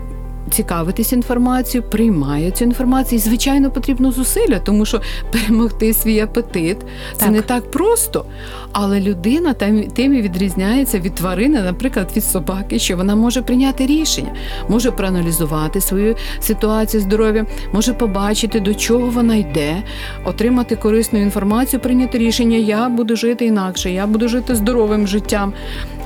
Цікавитись 0.50 1.12
інформацією, 1.12 1.90
приймає 1.90 2.50
цю 2.50 2.64
інформацію. 2.64 3.16
І, 3.18 3.22
звичайно, 3.22 3.70
потрібно 3.70 4.12
зусилля, 4.12 4.58
тому 4.58 4.86
що 4.86 5.00
перемогти 5.32 5.94
свій 5.94 6.20
апетит 6.20 6.76
це 7.16 7.24
Так. 7.24 7.30
не 7.30 7.40
так 7.42 7.70
просто. 7.70 8.24
Але 8.72 9.00
людина 9.00 9.52
тим 9.94 10.14
і 10.14 10.22
відрізняється 10.22 10.98
від 10.98 11.14
тварини, 11.14 11.62
наприклад, 11.62 12.10
від 12.16 12.24
собаки, 12.24 12.78
що 12.78 12.96
вона 12.96 13.14
може 13.14 13.42
прийняти 13.42 13.86
рішення, 13.86 14.32
може 14.68 14.90
проаналізувати 14.90 15.80
свою 15.80 16.16
ситуацію 16.40 17.00
здоров'я, 17.00 17.46
може 17.72 17.92
побачити, 17.92 18.60
до 18.60 18.74
чого 18.74 19.06
вона 19.06 19.34
йде, 19.34 19.82
отримати 20.24 20.76
корисну 20.76 21.22
інформацію, 21.22 21.80
прийняти 21.80 22.18
рішення. 22.18 22.56
Я 22.56 22.88
буду 22.88 23.16
жити 23.16 23.44
інакше, 23.44 23.90
я 23.90 24.06
буду 24.06 24.28
жити 24.28 24.54
здоровим 24.54 25.06
життям. 25.06 25.52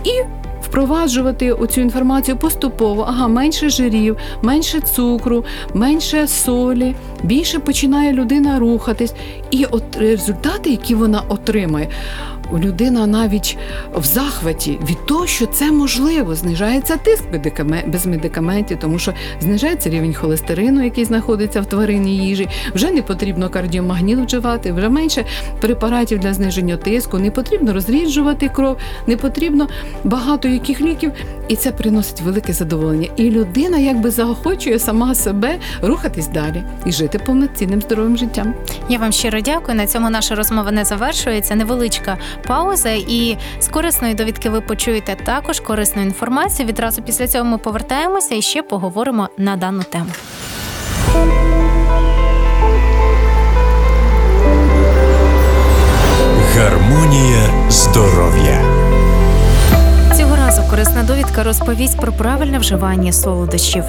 І 0.04 0.10
Впроваджувати 0.74 1.52
оцю 1.52 1.80
інформацію 1.80 2.36
поступово, 2.36 3.02
ага, 3.08 3.28
менше 3.28 3.68
жирів, 3.68 4.16
менше 4.42 4.80
цукру, 4.80 5.44
менше 5.74 6.26
солі, 6.28 6.94
більше 7.22 7.58
починає 7.58 8.12
людина 8.12 8.58
рухатись. 8.58 9.14
І 9.50 9.64
от 9.64 9.96
результати, 9.96 10.70
які 10.70 10.94
вона 10.94 11.22
отримає, 11.28 11.88
людина 12.58 13.06
навіть 13.06 13.58
в 13.94 14.04
захваті 14.04 14.78
від 14.90 15.06
того, 15.06 15.26
що 15.26 15.46
це 15.46 15.72
можливо, 15.72 16.34
знижається 16.34 16.96
тиск 16.96 17.24
без 17.86 18.06
медикаментів, 18.06 18.78
тому 18.80 18.98
що 18.98 19.12
знижається 19.40 19.90
рівень 19.90 20.14
холестерину, 20.14 20.84
який 20.84 21.04
знаходиться 21.04 21.60
в 21.60 21.66
тваринній 21.66 22.16
їжі. 22.16 22.48
Вже 22.74 22.90
не 22.90 23.02
потрібно 23.02 23.48
кардіомагніт 23.48 24.18
вживати, 24.18 24.72
вже 24.72 24.88
менше 24.88 25.24
препаратів 25.60 26.18
для 26.18 26.34
зниження 26.34 26.76
тиску, 26.76 27.18
не 27.18 27.30
потрібно 27.30 27.72
розріджувати 27.72 28.48
кров, 28.48 28.76
не 29.06 29.16
потрібно 29.16 29.68
багато 30.04 30.48
яких 30.48 30.80
ліків, 30.80 31.12
і 31.48 31.56
це 31.56 31.72
приносить 31.72 32.20
велике 32.20 32.52
задоволення. 32.52 33.08
І 33.16 33.30
людина 33.30 33.78
якби 33.78 34.10
заохочує 34.10 34.78
сама 34.78 35.14
себе 35.14 35.58
рухатись 35.82 36.28
далі 36.28 36.62
і 36.86 36.92
жити 36.92 37.18
повноцінним 37.18 37.80
здоровим 37.80 38.16
життям. 38.16 38.54
Я 38.88 38.98
вам 38.98 39.12
щиро 39.12 39.40
дякую. 39.40 39.76
На 39.76 39.86
цьому 39.86 40.10
наша 40.10 40.34
розмова 40.34 40.70
не 40.72 40.84
завершується. 40.84 41.54
Невеличка 41.54 42.18
пауза, 42.46 42.90
і 42.90 43.38
з 43.60 43.68
корисної 43.68 44.14
довідки 44.14 44.50
ви 44.50 44.60
почуєте 44.60 45.16
також 45.24 45.60
корисну 45.60 46.02
інформацію. 46.02 46.68
Відразу 46.68 47.02
після 47.02 47.28
цього 47.28 47.44
ми 47.44 47.58
повертаємося 47.58 48.34
і 48.34 48.42
ще 48.42 48.62
поговоримо 48.62 49.28
на 49.38 49.56
дану 49.56 49.82
тему. 49.82 50.10
Гармонія 56.56 57.48
здоров'я. 57.70 58.60
Цього 60.18 60.36
разу 60.36 60.62
корисна 60.70 61.02
довідка 61.02 61.42
розповість 61.42 62.00
про 62.00 62.12
правильне 62.12 62.58
вживання 62.58 63.12
солодощів. 63.12 63.84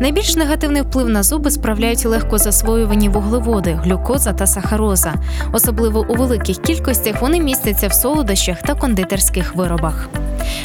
Найбільш 0.00 0.36
негативний 0.36 0.82
вплив 0.82 1.08
на 1.08 1.22
зуби 1.22 1.50
справляють 1.50 2.06
легко 2.06 2.38
засвоювані 2.38 3.08
вуглеводи, 3.08 3.72
глюкоза 3.72 4.32
та 4.32 4.46
сахароза. 4.46 5.14
Особливо 5.52 6.06
у 6.08 6.14
великих 6.14 6.62
кількостях 6.62 7.22
вони 7.22 7.40
містяться 7.40 7.88
в 7.88 7.92
солодощах 7.92 8.62
та 8.62 8.74
кондитерських 8.74 9.54
виробах. 9.54 10.08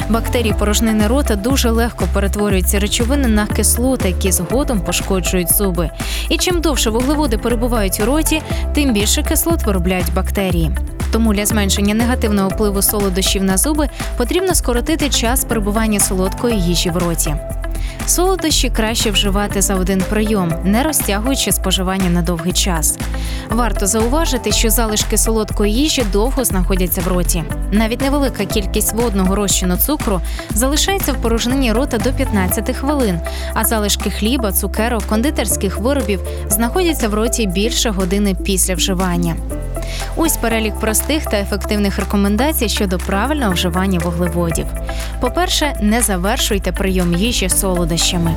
Бактерії 0.08 0.54
порожнини 0.58 1.06
рота 1.06 1.36
дуже 1.36 1.70
легко 1.70 2.08
перетворюють 2.12 2.68
ці 2.68 2.78
речовини 2.78 3.28
на 3.28 3.46
кислоти, 3.46 4.08
які 4.08 4.32
згодом 4.32 4.80
пошкоджують 4.80 5.52
зуби. 5.52 5.90
І 6.28 6.38
чим 6.38 6.60
довше 6.60 6.90
вуглеводи 6.90 7.38
перебувають 7.38 8.00
у 8.02 8.04
роті, 8.04 8.42
тим 8.74 8.92
більше 8.92 9.22
кислот 9.22 9.62
виробляють 9.66 10.14
бактерії. 10.14 10.70
Тому 11.12 11.34
для 11.34 11.46
зменшення 11.46 11.94
негативного 11.94 12.48
впливу 12.48 12.82
солодощів 12.82 13.42
на 13.42 13.56
зуби 13.56 13.88
потрібно 14.16 14.54
скоротити 14.54 15.08
час 15.10 15.44
перебування 15.44 16.00
солодкої 16.00 16.60
їжі 16.60 16.90
в 16.90 16.96
роті. 16.96 17.34
Солодощі 18.06 18.70
краще 18.70 19.10
вживати 19.10 19.62
за 19.62 19.74
один 19.74 20.02
прийом, 20.08 20.52
не 20.64 20.82
розтягуючи 20.82 21.52
споживання 21.52 22.10
на 22.10 22.22
довгий 22.22 22.52
час. 22.52 22.98
Варто 23.50 23.86
зауважити, 23.86 24.52
що 24.52 24.70
залишки 24.70 25.18
солодкої 25.18 25.74
їжі 25.74 26.04
довго 26.12 26.44
знаходяться 26.44 27.00
в 27.00 27.08
роті. 27.08 27.44
Навіть 27.72 28.00
невелика 28.00 28.44
кількість 28.44 28.92
водного 28.94 29.34
розчину 29.34 29.71
цукру 29.76 30.20
залишається 30.50 31.12
в 31.12 31.16
порожнині 31.16 31.72
рота 31.72 31.98
до 31.98 32.12
15 32.12 32.76
хвилин, 32.76 33.20
а 33.54 33.64
залишки 33.64 34.10
хліба, 34.10 34.52
цукерок, 34.52 35.02
кондитерських 35.06 35.78
виробів 35.78 36.20
знаходяться 36.48 37.08
в 37.08 37.14
роті 37.14 37.46
більше 37.46 37.90
години 37.90 38.34
після 38.34 38.74
вживання. 38.74 39.36
Ось 40.16 40.36
перелік 40.36 40.74
простих 40.80 41.24
та 41.24 41.36
ефективних 41.36 41.98
рекомендацій 41.98 42.68
щодо 42.68 42.98
правильного 42.98 43.52
вживання 43.52 43.98
вуглеводів. 43.98 44.66
По-перше, 45.20 45.76
не 45.80 46.02
завершуйте 46.02 46.72
прийом 46.72 47.14
їжі 47.14 47.48
солодощами. 47.48 48.34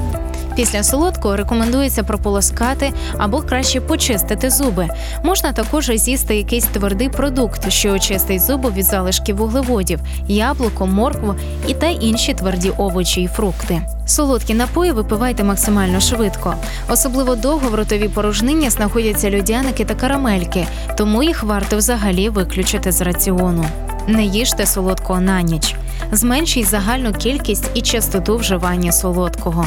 Після 0.56 0.84
солодкого 0.84 1.36
рекомендується 1.36 2.04
прополоскати 2.04 2.94
або 3.18 3.41
краще 3.41 3.82
почистити 3.82 4.50
зуби. 4.50 4.88
Можна 5.24 5.54
також 5.54 5.91
з'їсти 5.96 6.36
якийсь 6.36 6.65
твердий 6.65 7.10
продукт, 7.10 7.72
що 7.72 7.91
очистить 7.91 8.41
зуби 8.41 8.70
від 8.70 8.86
залишків 8.86 9.38
вуглеводів, 9.38 10.00
яблуко, 10.28 10.88
моркву 10.88 11.36
і 11.68 11.74
та 11.74 11.88
інші 11.88 12.34
тверді 12.34 12.70
овочі 12.78 13.22
і 13.22 13.28
фрукти. 13.28 13.82
Солодкі 14.08 14.54
напої 14.54 14.91
випивайте 14.91 15.44
максимально 15.44 16.00
швидко. 16.00 16.56
Особливо 16.89 17.36
довго 17.36 17.70
в 17.70 17.76
ротовій 17.76 18.08
порожнині 18.10 18.70
знаходяться 18.70 19.38
льодяники 19.38 19.86
та 19.86 19.96
карамельки, 19.96 20.68
тому 20.98 21.24
їх 21.24 21.44
варто 21.44 21.78
взагалі 21.78 22.30
виключити 22.30 22.91
з 22.91 23.02
раціону. 23.02 23.65
Не 24.08 24.24
їжте 24.24 24.65
солодкого 24.65 25.22
на 25.22 25.41
ніч. 25.41 25.76
Зменшіть 26.12 26.68
загальну 26.68 27.13
кількість 27.13 27.70
і 27.74 27.82
частоту 27.82 28.38
вживання 28.38 28.91
солодкого. 28.91 29.65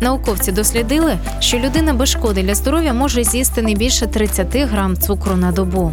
Науковці 0.00 0.52
дослідили, 0.52 1.18
що 1.40 1.58
людина 1.58 1.92
без 1.92 2.08
шкоди 2.08 2.42
для 2.42 2.54
здоров'я 2.54 2.92
може 2.92 3.24
з'їсти 3.24 3.62
не 3.62 3.74
більше 3.74 4.06
30 4.06 4.56
грам 4.56 4.96
цукру 4.96 5.36
на 5.36 5.52
добу. 5.52 5.92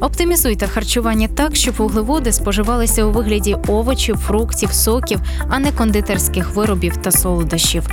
Оптимізуйте 0.00 0.66
харчування 0.66 1.28
так, 1.28 1.56
щоб 1.56 1.74
вуглеводи 1.74 2.32
споживалися 2.32 3.04
у 3.04 3.10
вигляді 3.10 3.56
овочів, 3.68 4.16
фруктів, 4.16 4.72
соків, 4.72 5.20
а 5.48 5.58
не 5.58 5.72
кондитерських 5.72 6.54
виробів 6.54 6.96
та 6.96 7.10
солодощів. 7.10 7.90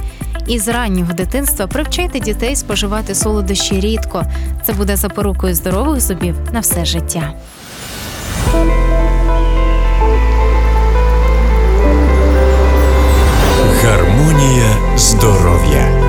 І 0.48 0.60
з 0.60 0.68
раннього 0.68 1.14
дитинства 1.14 1.68
привчайте 1.68 2.20
дітей 2.20 2.56
споживати 2.56 3.16
солодощі 3.16 3.80
рідко. 3.80 4.26
Це 4.66 4.74
буде 4.74 4.96
запорукою 4.96 5.56
здорових 5.56 6.02
зубів 6.02 6.36
на 6.54 6.60
все 6.60 6.86
життя. 6.86 7.34
Гармонія 13.84 14.73
здоров'я. 14.98 16.04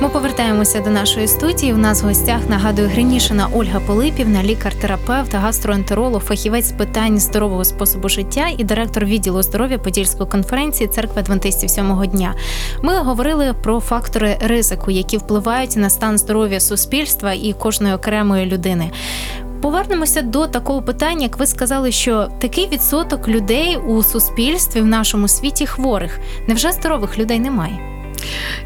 Ми 0.00 0.08
повертаємося 0.08 0.80
до 0.80 0.90
нашої 0.90 1.28
студії. 1.28 1.74
У 1.74 1.76
нас 1.76 2.02
в 2.02 2.06
гостях 2.06 2.40
нагадую 2.48 2.88
Гринішина 2.88 3.48
Ольга 3.54 3.80
Полипівна, 3.80 4.42
лікар-терапевт, 4.42 5.34
гастроентеролог, 5.34 6.22
фахівець 6.22 6.68
з 6.68 6.72
питань 6.72 7.18
здорового 7.18 7.64
способу 7.64 8.08
життя 8.08 8.46
і 8.58 8.64
директор 8.64 9.04
відділу 9.04 9.42
здоров'я 9.42 9.78
Подільської 9.78 10.30
конференції 10.30 10.88
церкви 10.88 11.20
Адвентистів 11.20 11.70
сьомого 11.70 12.06
дня. 12.06 12.34
Ми 12.82 12.98
говорили 12.98 13.54
про 13.62 13.80
фактори 13.80 14.36
ризику, 14.40 14.90
які 14.90 15.16
впливають 15.16 15.76
на 15.76 15.90
стан 15.90 16.18
здоров'я 16.18 16.60
суспільства 16.60 17.32
і 17.32 17.52
кожної 17.52 17.94
окремої 17.94 18.46
людини. 18.46 18.90
Повернемося 19.66 20.22
до 20.22 20.46
такого 20.46 20.82
питання, 20.82 21.22
як 21.22 21.38
ви 21.38 21.46
сказали, 21.46 21.92
що 21.92 22.28
такий 22.38 22.68
відсоток 22.68 23.28
людей 23.28 23.76
у 23.76 24.02
суспільстві 24.02 24.80
в 24.80 24.86
нашому 24.86 25.28
світі 25.28 25.66
хворих. 25.66 26.20
Невже 26.48 26.72
здорових 26.72 27.18
людей 27.18 27.40
немає? 27.40 27.78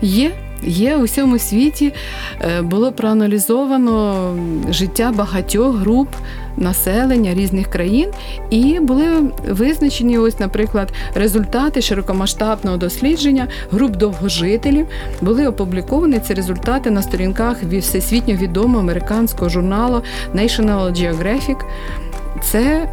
Є. 0.02 0.32
Є 0.62 0.96
у 0.96 1.02
всьому 1.02 1.38
світі 1.38 1.92
е, 2.40 2.62
було 2.62 2.92
проаналізовано 2.92 4.34
життя 4.70 5.12
багатьох 5.16 5.76
груп 5.76 6.08
населення 6.56 7.34
різних 7.34 7.66
країн, 7.66 8.10
і 8.50 8.80
були 8.80 9.30
визначені, 9.48 10.18
ось, 10.18 10.38
наприклад, 10.38 10.92
результати 11.14 11.82
широкомасштабного 11.82 12.76
дослідження 12.76 13.48
груп 13.72 13.96
довгожителів. 13.96 14.86
Були 15.20 15.46
опубліковані 15.46 16.18
ці 16.18 16.34
результати 16.34 16.90
на 16.90 17.02
сторінках 17.02 17.62
всесвітньо 17.62 18.34
відомого 18.34 18.80
американського 18.80 19.48
журналу 19.48 20.02
National 20.34 20.92
Geographic. 20.92 21.56
Це 22.42 22.88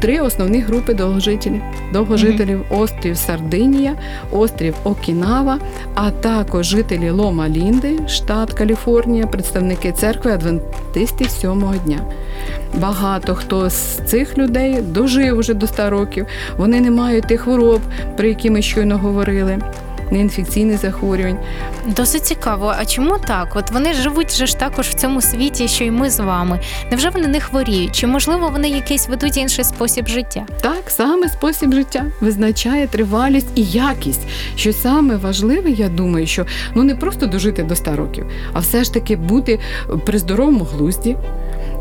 три 0.00 0.20
основні 0.20 0.60
групи 0.60 0.94
довгожителів. 0.94 1.62
Довгожителів 1.92 2.64
острів 2.70 3.16
Сардинія, 3.16 3.94
острів 4.30 4.74
Окінава, 4.84 5.58
а 5.94 6.10
також 6.10 6.66
жителі 6.66 7.10
Лома 7.10 7.48
Лінди, 7.48 7.98
штат 8.08 8.52
Каліфорнія, 8.52 9.26
представники 9.26 9.92
церкви 9.92 10.32
адвентистів 10.32 11.30
сьомого 11.30 11.74
дня. 11.76 12.00
Багато 12.74 13.34
хто 13.34 13.70
з 13.70 14.00
цих 14.06 14.38
людей 14.38 14.82
дожив 14.82 15.38
уже 15.38 15.54
до 15.54 15.66
100 15.66 15.90
років. 15.90 16.26
Вони 16.56 16.80
не 16.80 16.90
мають 16.90 17.26
тих 17.26 17.40
хвороб, 17.40 17.80
про 18.16 18.26
які 18.26 18.50
ми 18.50 18.62
щойно 18.62 18.98
говорили, 18.98 19.58
неінфекційних 20.10 20.80
захворювань. 20.80 21.38
Досить 21.86 22.26
цікаво. 22.26 22.74
А 22.78 22.84
чому 22.84 23.18
так? 23.18 23.56
От 23.56 23.70
вони 23.70 23.94
живуть 23.94 24.36
же 24.36 24.46
ж 24.46 24.58
також 24.58 24.88
в 24.88 24.94
цьому 24.94 25.20
світі, 25.20 25.68
що 25.68 25.84
й 25.84 25.90
ми 25.90 26.10
з 26.10 26.20
вами. 26.20 26.60
Невже 26.90 27.10
вони 27.10 27.28
не 27.28 27.40
хворіють? 27.40 27.92
Чи 27.94 28.06
можливо 28.06 28.48
вони 28.48 28.68
якийсь 28.68 29.08
ведуть 29.08 29.36
інший 29.36 29.64
спосіб 29.64 30.08
життя? 30.08 30.46
Так, 30.60 30.82
саме 30.86 31.28
спосіб 31.28 31.72
життя 31.72 32.04
визначає 32.20 32.86
тривалість 32.86 33.48
і 33.54 33.64
якість. 33.64 34.20
Що 34.56 34.72
саме 34.72 35.16
важливе, 35.16 35.70
я 35.70 35.88
думаю, 35.88 36.26
що 36.26 36.46
ну 36.74 36.82
не 36.82 36.94
просто 36.94 37.26
дожити 37.26 37.62
до 37.62 37.76
100 37.76 37.96
років, 37.96 38.26
а 38.52 38.58
все 38.58 38.84
ж 38.84 38.94
таки 38.94 39.16
бути 39.16 39.58
при 40.06 40.18
здоровому 40.18 40.64
глузді. 40.64 41.16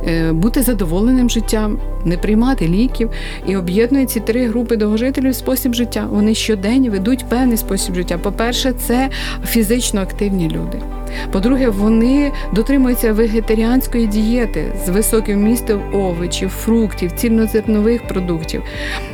Е, 0.08 0.32
Бути 0.32 0.62
задоволеним 0.62 1.30
життям, 1.30 1.80
не 2.06 2.18
приймати 2.18 2.68
ліків 2.68 3.10
і 3.48 3.58
об'єднує 3.58 4.06
ці 4.06 4.20
три 4.20 4.48
групи 4.48 4.78
довгожителів 4.78 5.36
спосіб 5.36 5.74
життя. 5.74 6.08
Вони 6.12 6.36
щодень 6.36 6.90
ведуть 6.90 7.26
певний 7.30 7.58
спосіб 7.58 7.96
життя. 7.96 8.18
По-перше, 8.18 8.74
це 8.74 9.10
фізично 9.46 10.02
активні 10.02 10.48
люди. 10.48 10.99
По-друге, 11.32 11.70
вони 11.70 12.32
дотримуються 12.54 13.14
вегетаріанської 13.14 14.08
дієти 14.08 14.74
з 14.86 14.90
високим 14.90 15.40
вмістом 15.40 15.82
овочів, 15.94 16.50
фруктів, 16.50 17.12
цільнозернових 17.12 18.08
продуктів. 18.08 18.64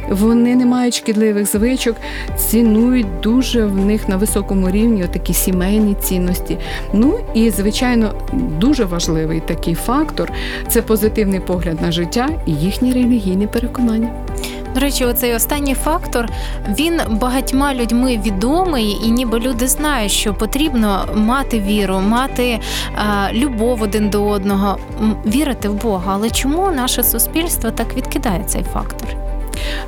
Вони 0.10 0.56
не 0.56 0.66
мають 0.66 0.96
шкідливих 0.96 1.52
звичок, 1.52 1.96
цінують 2.38 3.20
дуже 3.24 3.66
в 3.66 3.86
них 3.86 4.10
на 4.10 4.18
високому 4.18 4.70
рівні 4.70 5.06
такі 5.14 5.34
сімейні 5.34 5.96
цінності. 6.02 6.58
Ну 6.94 7.20
і 7.34 7.50
звичайно, 7.50 8.14
дуже 8.60 8.86
важливий 8.86 9.40
такий 9.40 9.76
фактор 9.76 10.32
це 10.68 10.82
позитивний 10.82 11.40
погляд 11.40 11.82
на 11.82 11.92
життя 11.92 12.30
і 12.46 12.52
їхні 12.52 12.94
релігійні 12.94 13.48
переконання. 13.48 14.10
До 14.76 14.82
речі, 14.82 15.06
оцей 15.06 15.34
останній 15.34 15.74
фактор 15.74 16.30
він 16.70 17.02
багатьма 17.10 17.74
людьми 17.74 18.20
відомий, 18.26 18.98
і 19.04 19.12
ніби 19.12 19.40
люди 19.40 19.68
знають, 19.68 20.12
що 20.12 20.34
потрібно 20.34 21.06
мати 21.16 21.60
віру, 21.60 22.00
мати 22.00 22.60
а, 22.96 23.34
любов 23.34 23.82
один 23.82 24.10
до 24.10 24.26
одного, 24.26 24.78
вірити 25.26 25.70
в 25.70 25.74
Бога. 25.74 26.14
Але 26.16 26.30
чому 26.30 26.72
наше 26.72 27.04
суспільство 27.04 27.72
так 27.72 27.98
відкидає 27.98 28.44
цей 28.44 28.64
фактор? 28.64 29.10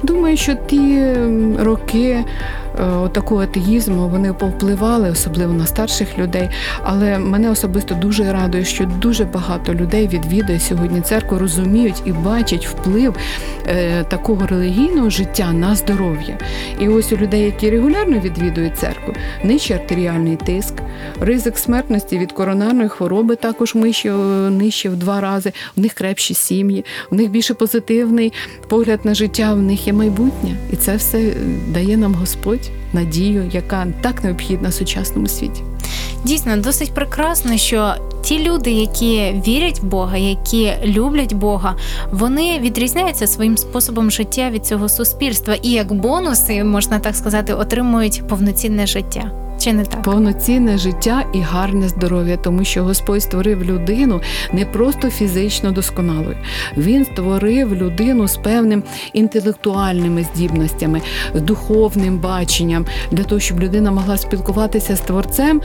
Думаю, 0.04 0.38
що 0.38 0.56
ті 0.56 1.14
роки 1.60 2.26
е, 2.80 3.10
такого 3.10 3.42
атеїзму 3.42 4.10
вони 4.10 4.34
повпливали, 4.34 5.10
особливо 5.10 5.54
на 5.54 5.66
старших 5.66 6.18
людей. 6.18 6.50
Але 6.84 7.20
мене 7.20 7.52
особисто 7.52 7.96
дуже 7.96 8.34
радує, 8.34 8.66
що 8.66 8.86
дуже 8.86 9.26
багато 9.26 9.74
людей 9.74 10.08
відвідує 10.08 10.60
сьогодні 10.60 11.02
церкву, 11.02 11.40
розуміють 11.40 12.02
і 12.06 12.12
бачать 12.12 12.68
вплив 12.68 13.16
е, 13.68 14.04
такого 14.04 14.48
релігійного 14.48 15.10
життя 15.10 15.54
на 15.54 15.76
здоров'я. 15.76 16.38
І 16.80 16.88
ось 16.88 17.12
у 17.12 17.18
людей, 17.18 17.42
які 17.42 17.70
регулярно 17.70 18.20
відвідують 18.20 18.78
церкву, 18.78 19.14
нижчий 19.44 19.76
артеріальний 19.76 20.36
тиск, 20.36 20.74
ризик 21.20 21.58
смертності 21.58 22.18
від 22.18 22.32
коронарної 22.32 22.90
хвороби 22.90 23.36
також 23.36 23.76
нижче, 23.76 24.12
нижче 24.50 24.90
в 24.90 24.96
два 24.96 25.22
рази. 25.22 25.54
У 25.78 25.82
них 25.82 25.94
крепші 25.94 26.34
сім'ї, 26.34 26.86
у 27.12 27.16
них 27.16 27.30
більше 27.30 27.54
позитивний 27.54 28.34
погляд 28.68 29.00
на 29.04 29.16
життя, 29.16 29.54
в 29.54 29.62
них 29.62 29.88
є 29.88 29.94
майбутнє. 29.94 30.56
І 30.74 30.76
це 30.76 30.96
все 30.96 31.20
е, 31.20 31.34
дає 31.74 31.98
нам 31.98 32.14
Господь 32.14 32.67
надію, 32.94 33.50
яка 33.52 33.88
так 34.02 34.24
необхідна 34.24 34.72
сучасному 34.72 35.28
світі. 35.28 35.62
Дійсно, 36.24 36.58
досить 36.58 36.94
прекрасно, 36.94 37.58
що 37.58 37.94
ті 38.24 38.40
люди, 38.40 38.72
які 38.72 39.42
вірять 39.48 39.80
в 39.80 39.86
Бога, 39.86 40.18
які 40.18 40.74
люблять 40.86 41.34
Бога, 41.34 41.76
вони 42.12 42.60
відрізняються 42.60 43.28
своїм 43.28 43.58
способом 43.58 44.12
життя 44.12 44.50
від 44.50 44.66
цього 44.66 44.90
суспільства, 44.90 45.56
і 45.56 45.72
як 45.72 45.94
бонуси, 45.94 46.64
можна 46.64 47.00
так 47.00 47.16
сказати, 47.16 47.54
отримують 47.54 48.28
повноцінне 48.28 48.88
життя. 48.88 49.47
Чи 49.68 49.74
не 49.74 49.86
так? 49.86 50.02
Повноцінне 50.02 50.78
життя 50.78 51.24
і 51.34 51.40
гарне 51.40 51.90
здоров'я, 51.90 52.38
тому 52.38 52.64
що 52.64 52.84
Господь 52.84 53.24
створив 53.24 53.64
людину 53.64 54.22
не 54.54 54.66
просто 54.66 55.10
фізично 55.10 55.72
досконалою. 55.72 56.38
Він 56.78 57.06
створив 57.06 57.76
людину 57.76 58.28
з 58.28 58.38
певним 58.38 58.84
інтелектуальними 59.14 60.24
здібностями, 60.24 61.02
духовним 61.36 62.18
баченням, 62.18 62.86
для 63.12 63.24
того, 63.24 63.40
щоб 63.42 63.60
людина 63.60 63.92
могла 63.92 64.18
спілкуватися 64.18 64.96
з 64.96 65.00
творцем 65.00 65.62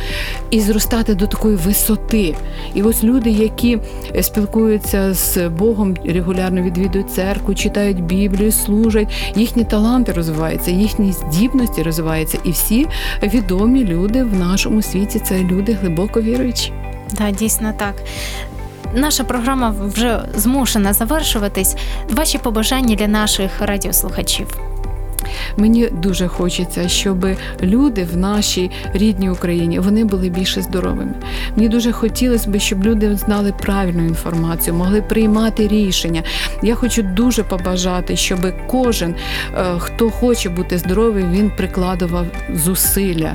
і 0.50 0.60
зростати 0.60 1.14
до 1.14 1.26
такої 1.26 1.56
висоти. 1.56 2.34
І 2.74 2.82
ось 2.82 3.04
люди, 3.04 3.30
які 3.30 3.78
спілкуються 4.20 5.14
з 5.14 5.48
Богом, 5.48 5.96
регулярно 6.04 6.62
відвідують 6.62 7.10
церкву, 7.10 7.54
читають 7.54 8.04
Біблію, 8.04 8.52
служать, 8.52 9.32
їхні 9.36 9.64
таланти 9.64 10.12
розвиваються, 10.12 10.70
їхні 10.70 11.12
здібності 11.12 11.82
розвиваються, 11.82 12.38
і 12.44 12.50
всі 12.50 12.86
відомі 13.22 13.84
люди 13.92 14.22
в 14.22 14.34
нашому 14.34 14.82
світі 14.82 15.18
це 15.18 15.42
люди 15.42 15.72
глибоко 15.72 16.20
віруючі. 16.20 16.72
Так, 17.18 17.34
дійсно 17.34 17.72
так. 17.78 17.94
Наша 18.94 19.24
програма 19.24 19.74
вже 19.78 20.20
змушена 20.34 20.92
завершуватись. 20.92 21.76
Ваші 22.10 22.38
побажання 22.38 22.94
для 22.94 23.06
наших 23.06 23.50
радіослухачів. 23.60 24.71
Мені 25.56 25.88
дуже 26.02 26.28
хочеться, 26.28 26.88
щоб 26.88 27.26
люди 27.62 28.04
в 28.12 28.16
нашій 28.16 28.70
рідній 28.94 29.30
Україні 29.30 29.78
вони 29.78 30.04
були 30.04 30.28
більше 30.28 30.62
здоровими. 30.62 31.14
Мені 31.56 31.68
дуже 31.68 31.92
хотілося 31.92 32.50
б, 32.50 32.58
щоб 32.58 32.84
люди 32.84 33.16
знали 33.16 33.52
правильну 33.62 34.06
інформацію, 34.06 34.74
могли 34.74 35.02
приймати 35.02 35.68
рішення. 35.68 36.22
Я 36.62 36.74
хочу 36.74 37.02
дуже 37.02 37.42
побажати, 37.42 38.16
щоб 38.16 38.38
кожен, 38.66 39.14
е, 39.54 39.64
хто 39.78 40.10
хоче 40.10 40.48
бути 40.48 40.78
здоровий, 40.78 41.24
він 41.24 41.50
прикладував 41.56 42.26
зусилля, 42.54 43.32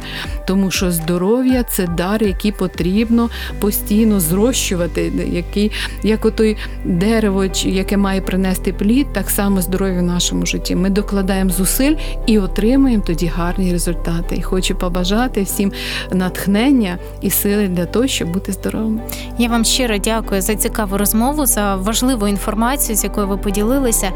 тому 0.48 0.72
що 0.72 0.92
здоров'я 0.92 1.64
це 1.64 1.88
дар, 1.88 2.24
який 2.24 2.52
потрібно 2.52 3.30
постійно 3.60 4.20
зрощувати, 4.20 5.12
який 5.32 5.72
як 6.04 6.26
отой 6.26 6.58
дерево, 6.86 7.46
яке 7.66 7.98
має 7.98 8.22
принести 8.22 8.74
плід, 8.74 9.14
так 9.14 9.30
само 9.30 9.62
здоров'я 9.62 10.00
в 10.00 10.04
нашому 10.04 10.46
житті. 10.46 10.76
Ми 10.76 10.90
докладаємо 10.90 11.50
зусиль 11.78 11.96
і 12.26 12.40
отримаємо 12.40 13.04
тоді 13.08 13.28
гарні 13.28 13.72
результати. 13.72 14.36
І 14.36 14.42
хочу 14.42 14.76
побажати 14.76 15.42
всім 15.44 15.72
натхнення 16.12 16.98
і 17.22 17.30
сили 17.30 17.68
для 17.68 17.86
того, 17.86 18.08
щоб 18.08 18.34
бути 18.34 18.52
здоровим. 18.52 19.02
Я 19.38 19.50
вам 19.50 19.66
щиро 19.66 19.98
дякую 19.98 20.42
за 20.42 20.56
цікаву 20.56 20.98
розмову, 20.98 21.46
за 21.46 21.76
важливу 21.76 22.28
інформацію, 22.28 22.96
з 22.96 23.04
якою 23.04 23.28
ви 23.28 23.38
поділилися. 23.38 24.12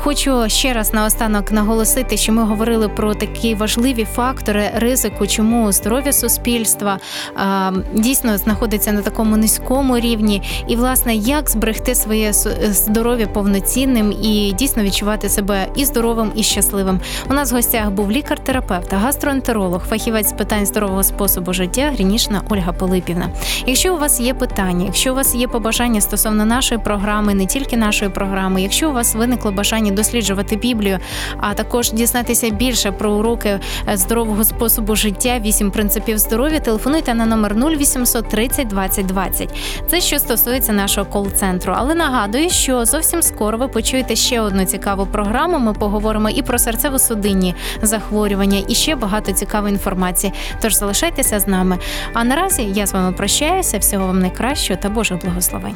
Хочу 0.00 0.48
ще 0.48 0.72
раз 0.72 0.94
наостанок 0.94 1.52
наголосити, 1.52 2.16
що 2.16 2.32
ми 2.32 2.44
говорили 2.44 2.88
про 2.88 3.14
такі 3.14 3.54
важливі 3.54 4.04
фактори 4.04 4.70
ризику, 4.74 5.26
чому 5.26 5.72
здоров'я 5.72 6.12
суспільства 6.12 6.98
а, 7.36 7.72
дійсно 7.94 8.38
знаходиться 8.38 8.92
на 8.92 9.02
такому 9.02 9.36
низькому 9.36 9.98
рівні, 9.98 10.42
і 10.68 10.76
власне 10.76 11.14
як 11.14 11.50
зберегти 11.50 11.94
своє 11.94 12.32
здоров'я 12.62 13.26
повноцінним 13.26 14.12
і 14.12 14.54
дійсно 14.58 14.82
відчувати 14.82 15.28
себе 15.28 15.66
і 15.76 15.84
здоровим, 15.84 16.32
і 16.34 16.42
щасливим. 16.42 17.00
У 17.30 17.34
нас 17.34 17.52
в 17.52 17.54
гостях 17.54 17.90
був 17.90 18.12
лікар-терапевт, 18.12 18.92
гастроентеролог, 18.92 19.82
фахівець 19.88 20.28
з 20.28 20.32
питань 20.32 20.66
здорового 20.66 21.02
способу 21.02 21.52
життя 21.52 21.90
Грінішна 21.94 22.42
Ольга 22.48 22.72
Пилипівна. 22.72 23.30
Якщо 23.66 23.94
у 23.94 23.98
вас 23.98 24.20
є 24.20 24.34
питання, 24.34 24.84
якщо 24.84 25.12
у 25.12 25.14
вас 25.14 25.34
є 25.34 25.48
побажання 25.48 26.00
стосовно 26.00 26.44
нашої 26.44 26.80
програми, 26.80 27.34
не 27.34 27.46
тільки 27.46 27.76
нашої 27.76 28.10
програми, 28.10 28.62
якщо 28.62 28.90
у 28.90 28.92
вас 28.92 29.14
виникло 29.14 29.52
бажання 29.52 29.87
досліджувати 29.94 30.56
Біблію, 30.56 30.98
а 31.36 31.54
також 31.54 31.92
дізнатися 31.92 32.50
більше 32.50 32.92
про 32.92 33.12
уроки 33.12 33.60
е, 33.88 33.96
здорового 33.96 34.44
способу 34.44 34.96
життя, 34.96 35.40
вісім 35.44 35.70
принципів 35.70 36.18
здоров'я, 36.18 36.60
телефонуйте 36.60 37.14
на 37.14 37.26
номер 37.26 37.54
0800 37.54 38.28
30 38.28 38.68
20 38.68 39.06
20. 39.06 39.54
Це 39.90 40.00
що 40.00 40.18
стосується 40.18 40.72
нашого 40.72 41.06
кол-центру. 41.06 41.74
Але 41.76 41.94
нагадую, 41.94 42.50
що 42.50 42.84
зовсім 42.84 43.22
скоро 43.22 43.58
ви 43.58 43.68
почуєте 43.68 44.16
ще 44.16 44.40
одну 44.40 44.64
цікаву 44.64 45.06
програму. 45.06 45.58
Ми 45.58 45.72
поговоримо 45.72 46.30
і 46.30 46.42
про 46.42 46.58
серцево-судинні 46.58 47.54
захворювання, 47.82 48.62
і 48.68 48.74
ще 48.74 48.96
багато 48.96 49.32
цікавої 49.32 49.72
інформації. 49.72 50.32
Тож 50.60 50.76
залишайтеся 50.76 51.40
з 51.40 51.46
нами. 51.46 51.78
А 52.12 52.24
наразі 52.24 52.62
я 52.62 52.86
з 52.86 52.92
вами 52.92 53.12
прощаюся. 53.12 53.78
Всього 53.78 54.06
вам 54.06 54.20
найкращого 54.20 54.80
та 54.82 54.88
Божих 54.88 55.24
благословень. 55.24 55.74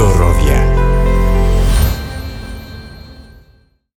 Rodo. 0.00 0.39